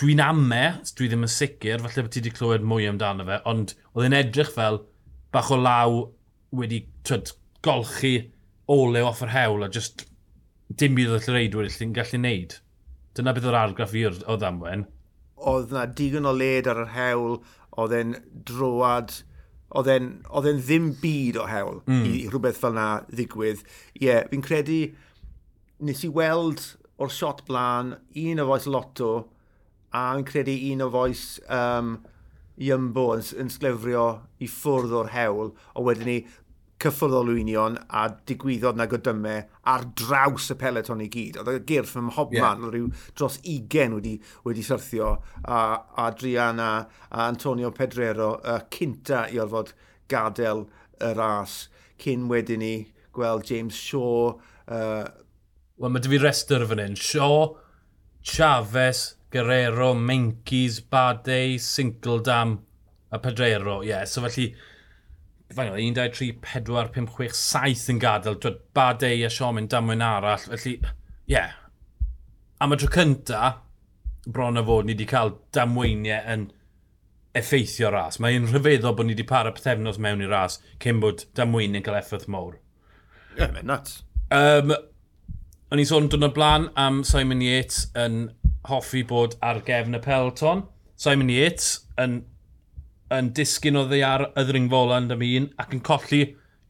Dwi'n 0.00 0.22
amme, 0.24 0.62
dwi 0.96 1.10
ddim 1.10 1.26
yn 1.26 1.30
sicr, 1.30 1.82
falle 1.82 2.06
bod 2.06 2.14
ti 2.14 2.22
wedi 2.22 2.32
clywed 2.34 2.64
mwy 2.66 2.86
amdano 2.90 3.26
fe, 3.28 3.40
ond 3.50 3.74
oedd 3.92 4.08
e'n 4.08 4.16
edrych 4.18 4.54
fel 4.54 4.80
bach 5.34 5.52
o 5.54 5.58
law 5.58 6.00
wedi 6.54 6.84
twyd, 7.06 7.34
golchi 7.66 8.14
olew 8.70 9.10
off 9.10 9.22
yr 9.26 9.34
hewl 9.34 9.66
a 9.66 9.68
just 9.74 10.06
dim 10.80 10.96
bydd 10.98 11.12
oedd 11.16 11.28
reidwyr 11.30 11.68
allan 11.68 11.94
gallu 11.96 12.20
neud. 12.22 12.56
Dyna 13.14 13.34
beth 13.34 13.48
o'r 13.50 13.58
argraff 13.58 13.94
i 13.94 14.06
o 14.08 14.38
ddamwen. 14.38 14.86
Oedd 15.50 15.74
na 15.74 15.84
digon 15.86 16.26
o 16.26 16.32
led 16.34 16.68
ar 16.70 16.82
yr 16.84 16.92
hewl, 16.94 17.38
oedd 17.78 17.94
e'n 17.98 18.16
droad, 18.48 19.12
oedd 19.74 19.90
e'n 19.90 20.62
ddim 20.62 20.92
byd 21.02 21.38
o 21.42 21.48
hewl 21.50 21.82
mm. 21.86 22.00
i, 22.06 22.14
i 22.24 22.30
rhywbeth 22.30 22.58
fel 22.62 22.74
na 22.76 22.88
ddigwydd. 23.10 23.62
Ie, 23.94 24.08
yeah, 24.08 24.24
fi'n 24.30 24.44
credu, 24.44 24.80
nes 25.84 26.02
i 26.06 26.10
weld 26.14 26.64
o'r 27.02 27.12
shot 27.12 27.44
blaen 27.48 27.94
un 28.24 28.42
o 28.42 28.48
foes 28.50 28.68
Lotto 28.70 29.12
a'n 29.94 30.26
credu 30.26 30.54
un 30.72 30.82
o 30.82 30.90
foes 30.90 31.24
um, 31.52 31.96
Iambo 32.62 33.08
yn, 33.16 33.24
yn 33.42 33.50
sglefrio 33.50 34.04
i 34.42 34.48
ffwrdd 34.50 34.94
o'r 34.94 35.10
hewl, 35.14 35.52
a 35.74 35.82
wedyn 35.82 36.10
ni, 36.10 36.18
cyffwrdd 36.82 37.14
olwynion 37.16 37.76
a 37.94 38.04
digwyddodd 38.28 38.78
na 38.78 38.86
godymau 38.90 39.44
ar 39.70 39.84
draws 39.96 40.50
y 40.52 40.56
peleton 40.60 41.02
i 41.04 41.08
gyd. 41.12 41.38
Oedd 41.40 41.60
y 41.60 41.64
gyrff 41.68 41.96
ym 42.00 42.10
hobman, 42.16 42.64
yeah. 42.64 42.70
rhyw 42.72 42.88
dros 43.16 43.38
20 43.44 43.96
wedi, 43.98 44.14
wedi 44.46 44.64
syrthio 44.66 45.14
a 45.44 45.60
Adriana 46.06 46.70
a 47.10 47.28
Antonio 47.28 47.70
Pedrero 47.74 48.34
y 48.42 48.58
cynta 48.74 49.24
i 49.30 49.40
orfod 49.42 49.74
gadael 50.10 50.66
y 51.00 51.12
ras. 51.16 51.58
Cyn 52.02 52.28
wedyn 52.30 52.64
ni 52.64 52.74
gweld 53.14 53.46
James 53.48 53.78
Shaw. 53.78 54.34
Uh... 54.66 55.04
Wel, 55.78 55.90
mae 55.90 56.02
dy 56.02 56.10
fi 56.12 56.22
restr 56.22 56.66
fan 56.68 56.82
hyn. 56.82 56.98
Shaw, 56.98 57.54
Chavez, 58.24 59.14
Guerrero, 59.34 59.92
Menkis, 59.94 60.78
Badei, 60.80 61.56
Sinkeldam 61.58 62.58
a 63.10 63.18
Pedrero. 63.18 63.80
Ie, 63.82 63.88
yeah, 63.88 64.04
so 64.04 64.22
felly 64.22 64.52
fain, 65.52 65.72
o, 65.72 65.76
1, 65.76 65.94
2, 65.94 66.08
3, 66.10 66.32
4, 66.42 66.88
5, 66.94 67.10
6, 67.18 67.36
7 67.36 67.92
yn 67.94 68.00
gadael. 68.02 68.38
Dwi'n 68.40 68.58
Badei 68.76 69.24
a 69.26 69.30
Siom 69.32 69.60
yn 69.60 69.68
damwyn 69.70 70.04
arall. 70.04 70.48
Felly, 70.48 70.78
ie. 70.80 70.94
Yeah. 71.36 71.52
Am 72.62 72.72
y 72.72 72.78
tro 72.80 72.88
cynta, 72.94 73.56
bron 74.26 74.56
o 74.56 74.64
fod 74.64 74.86
ni 74.86 74.94
wedi 74.94 75.06
cael 75.10 75.34
damweiniau 75.52 76.24
yn 76.34 76.46
effeithio 77.36 77.90
ras. 77.92 78.20
Mae'n 78.22 78.48
rhyfeddol 78.48 78.96
bod 78.96 79.08
ni 79.08 79.16
wedi 79.16 79.26
para 79.28 79.52
pethefnos 79.54 79.98
mewn 80.00 80.22
i 80.24 80.30
ras 80.30 80.60
cyn 80.82 81.02
bod 81.02 81.26
damweiniau'n 81.38 81.84
cael 81.84 81.98
effaith 81.98 82.28
mowr. 82.30 82.56
Ie, 83.34 83.42
yeah, 83.42 83.50
mae'n 83.52 83.68
nuts. 83.68 84.02
Um, 84.34 84.72
o'n 85.70 85.82
i'n 85.82 85.90
sôn 85.90 86.08
dwrnod 86.10 86.36
blaen 86.36 86.70
am 86.80 87.02
Simon 87.06 87.42
Yates 87.44 87.88
yn 87.98 88.28
hoffi 88.70 89.02
bod 89.06 89.36
ar 89.44 89.60
gefn 89.66 89.98
y 89.98 90.02
pelton. 90.04 90.64
Simon 90.96 91.32
Yates 91.32 91.88
yn 92.00 92.22
yn 93.18 93.32
disgyn 93.36 93.78
o 93.80 93.84
ddeiar 93.88 94.28
y 94.32 94.44
ddringfola 94.48 95.00
am 95.00 95.24
un 95.26 95.50
ac 95.62 95.74
yn 95.76 95.82
colli 95.88 96.22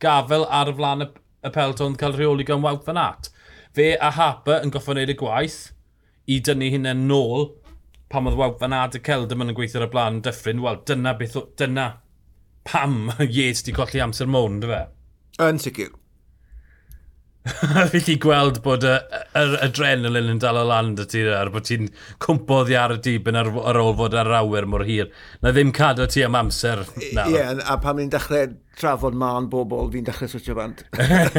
gafel 0.04 0.46
ar 0.60 0.70
y 0.72 0.76
flan 0.78 1.06
y, 1.06 1.08
y 1.44 1.52
pelton 1.54 1.96
cael 2.00 2.16
rheoli 2.18 2.46
gan 2.48 2.62
wawt 2.64 2.84
fan 2.86 3.00
at. 3.00 3.30
Fe 3.74 3.94
a 3.96 4.10
Harper 4.14 4.62
yn 4.62 4.72
goffa 4.74 4.94
wneud 4.94 5.12
y 5.12 5.18
gwaith 5.18 5.60
i 6.30 6.38
dynnu 6.40 6.70
hynna 6.74 6.94
nôl 6.98 7.50
pam 8.12 8.28
oedd 8.30 8.38
wawt 8.38 8.60
fan 8.60 8.76
at 8.76 8.96
y 8.98 9.02
celdym 9.08 9.42
yn 9.44 9.54
gweithio 9.56 9.82
ar 9.82 9.88
y 9.88 9.92
blaen 9.92 10.22
dyffryn, 10.24 10.62
wel 10.64 10.80
dyna 10.86 11.16
beth 11.18 11.36
o, 11.40 11.46
dyna 11.58 11.88
pam 12.68 13.12
Yates 13.36 13.64
di 13.66 13.74
colli 13.76 14.02
amser 14.04 14.30
môn, 14.30 14.60
dy 14.62 14.70
fe? 14.70 14.82
Yn 15.42 15.60
sicr. 15.62 15.92
Fi 17.92 18.00
chi 18.00 18.14
gweld 18.16 18.62
bod 18.64 18.86
y, 18.88 18.94
y, 19.36 19.40
adrenalin 19.66 20.30
yn 20.32 20.38
dal 20.40 20.56
o 20.56 20.62
lan 20.64 20.94
dy 20.96 21.04
ti 21.12 21.20
ar 21.28 21.50
bod 21.52 21.66
ti'n 21.68 21.90
cwmpodd 22.24 22.70
i 22.72 22.76
ar 22.80 22.94
y 22.94 22.96
dibyn 23.04 23.36
ar, 23.36 23.50
ar 23.68 23.76
ôl 23.82 23.92
fod 23.98 24.14
ar 24.16 24.30
awyr 24.38 24.64
mor 24.70 24.80
hir. 24.88 25.10
Na 25.44 25.52
ddim 25.52 25.68
cadw 25.76 26.06
ti 26.08 26.24
am 26.24 26.38
amser. 26.38 26.80
Ie, 27.02 27.10
yeah, 27.34 27.60
a 27.68 27.76
pan 27.82 27.98
fi'n 28.00 28.12
dechrau 28.14 28.54
trafod 28.80 29.14
man 29.20 29.50
bobl, 29.52 29.90
fi'n 29.92 30.08
dechrau 30.08 30.28
switio 30.32 30.56
bant. 30.56 30.80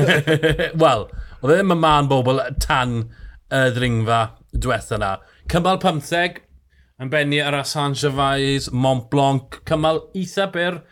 Wel, 0.84 1.02
oedd 1.42 1.54
e 1.56 1.58
ddim 1.58 1.74
y 1.74 1.78
man 1.82 2.06
bobl 2.12 2.38
tan 2.62 2.92
y 3.50 3.74
ddringfa 3.74 4.22
diwetha 4.54 5.02
na. 5.02 5.12
Cymal 5.50 5.82
15, 5.82 6.38
yn 7.02 7.10
benni 7.10 7.42
ar 7.42 7.58
Asan 7.64 7.98
Gervais, 7.98 8.70
Mont 8.70 9.10
Blanc, 9.10 9.58
cymal 9.66 10.06
eitha 10.14 10.46
byr, 10.54 10.86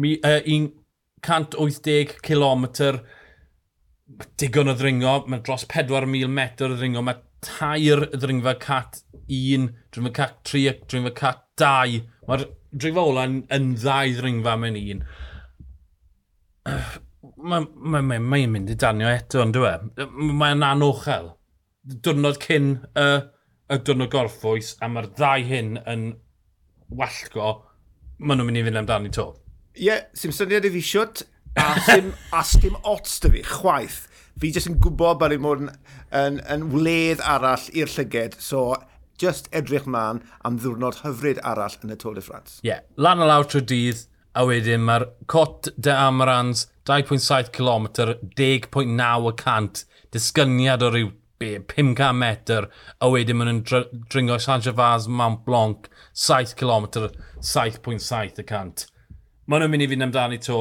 180 0.00 2.16
km 2.24 2.64
digon 4.40 4.70
o 4.70 4.74
ddringo, 4.78 5.14
mae 5.30 5.42
dros 5.44 5.66
4,000 5.70 6.30
metr 6.30 6.72
o 6.72 6.76
ddringo, 6.76 7.02
mae 7.04 7.20
tair 7.44 8.06
ddringfa 8.14 8.54
cat 8.62 9.00
1, 9.28 9.68
dringfa 9.92 10.12
cat 10.14 10.36
3, 10.48 10.84
dringfa 10.90 11.14
cat 11.18 11.42
2. 11.60 12.00
Mae'r 12.28 12.46
dringfa 12.72 13.04
ola 13.04 13.26
yn, 13.28 13.40
yn 13.54 13.72
ddau 13.78 14.14
ddringfa 14.18 14.56
mewn 14.60 14.80
un. 14.80 15.04
Mae'n 17.44 17.68
ma, 17.76 18.00
ma, 18.00 18.18
ma 18.18 18.40
mynd 18.48 18.72
i 18.72 18.78
danio 18.80 19.10
eto, 19.10 19.42
ond 19.44 19.56
dwi 19.56 19.70
e. 19.70 20.08
Mae'n 20.40 20.64
anochel. 20.64 21.32
Dwrnod 21.84 22.40
cyn 22.40 22.70
y, 22.96 23.08
y 23.68 23.80
dwrnod 23.84 24.12
gorffwys, 24.12 24.74
a 24.80 24.88
mae'r 24.88 25.10
ddau 25.12 25.44
hyn 25.44 25.76
yn 25.90 26.10
wallgo, 26.94 27.58
maen 28.18 28.40
nhw'n 28.40 28.48
mynd 28.48 28.62
i 28.62 28.64
fynd 28.68 28.80
amdani 28.80 29.12
to. 29.12 29.28
Ie, 29.74 29.88
yeah, 29.88 30.04
sy'n 30.16 30.32
syniad 30.32 30.68
i 30.68 30.72
fi 30.72 30.80
siwt, 30.86 31.24
A 31.60 31.78
sy'n 31.86 32.10
a 32.34 32.42
sdim 32.46 32.76
ots 32.82 33.20
dy 33.22 33.30
fi, 33.36 33.44
chwaith. 33.46 34.00
Fi 34.40 34.50
jyst 34.54 34.70
yn 34.70 34.80
gwybod 34.82 35.20
bod 35.20 35.34
fi'n 35.34 35.44
bod 35.44 35.62
yn, 35.62 35.70
yn, 36.20 36.40
yn 36.50 36.66
wledd 36.72 37.22
arall 37.34 37.68
i'r 37.72 37.92
llyged. 37.94 38.40
So, 38.42 38.74
just 39.20 39.50
edrych 39.54 39.86
man 39.86 40.22
am 40.44 40.58
ddiwrnod 40.58 41.02
hyfryd 41.04 41.40
arall 41.46 41.78
yn 41.84 41.94
y 41.94 41.98
Tôl 42.00 42.18
de 42.18 42.24
France. 42.26 42.58
Ie, 42.64 42.72
yeah. 42.72 42.82
lan 42.98 43.22
o 43.22 43.28
lawr 43.30 43.46
trwy 43.46 43.62
dydd, 43.70 44.06
a 44.34 44.42
wedyn 44.48 44.82
mae'r 44.82 45.06
Cot 45.30 45.70
de 45.78 45.94
Amrans 45.94 46.66
2.7 46.90 47.52
km, 47.54 47.86
10.9 48.34 49.84
disgyniad 50.14 50.82
o 50.82 50.90
ryw 50.90 51.12
500 51.44 52.14
metr, 52.18 52.68
a 52.98 53.10
wedyn 53.10 53.38
maen 53.38 53.60
nhw'n 53.60 54.04
dringo 54.10 54.38
San 54.42 54.62
Gervais, 54.64 55.06
Mount 55.08 55.44
Blanc, 55.46 55.88
7 56.12 56.54
km, 56.58 57.10
7.7 57.38 58.42
y 58.42 58.46
cant. 58.48 58.86
Maen 59.46 59.62
nhw'n 59.62 59.74
mynd 59.74 59.86
i 59.86 59.90
fynd 59.92 60.08
amdani 60.08 60.40
to, 60.42 60.58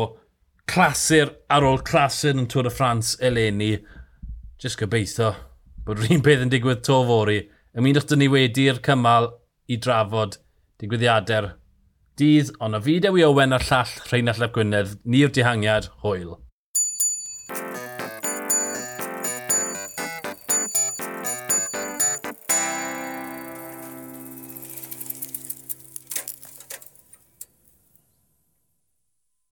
clasur 0.70 1.34
ar 1.52 1.66
ôl 1.68 1.82
clasur 1.86 2.38
yn 2.38 2.48
Tŵr 2.52 2.70
y 2.70 2.74
Ffrans 2.74 3.16
eleni. 3.22 3.74
Just 4.62 4.80
gobeithio 4.80 5.34
bod 5.84 6.00
rhywun 6.00 6.24
peth 6.24 6.46
yn 6.46 6.54
digwydd 6.54 6.86
to 6.88 7.02
fori. 7.08 7.42
Ymunwch 7.78 8.08
dyn 8.10 8.24
ni 8.24 8.30
wedi'r 8.32 8.80
cymal 8.86 9.32
i 9.68 9.80
drafod 9.82 10.38
digwyddiadau'r 10.82 11.52
dydd, 12.20 12.54
ond 12.62 12.78
o 12.78 12.82
fideo 12.84 13.18
i 13.18 13.26
Owen 13.26 13.56
a'r 13.56 13.66
llall 13.68 13.94
Rheinald 14.10 14.40
Lep 14.42 14.54
Gwynedd, 14.56 14.98
ni'r 15.10 15.34
dihangiad, 15.34 15.90
hwyl. 16.04 16.36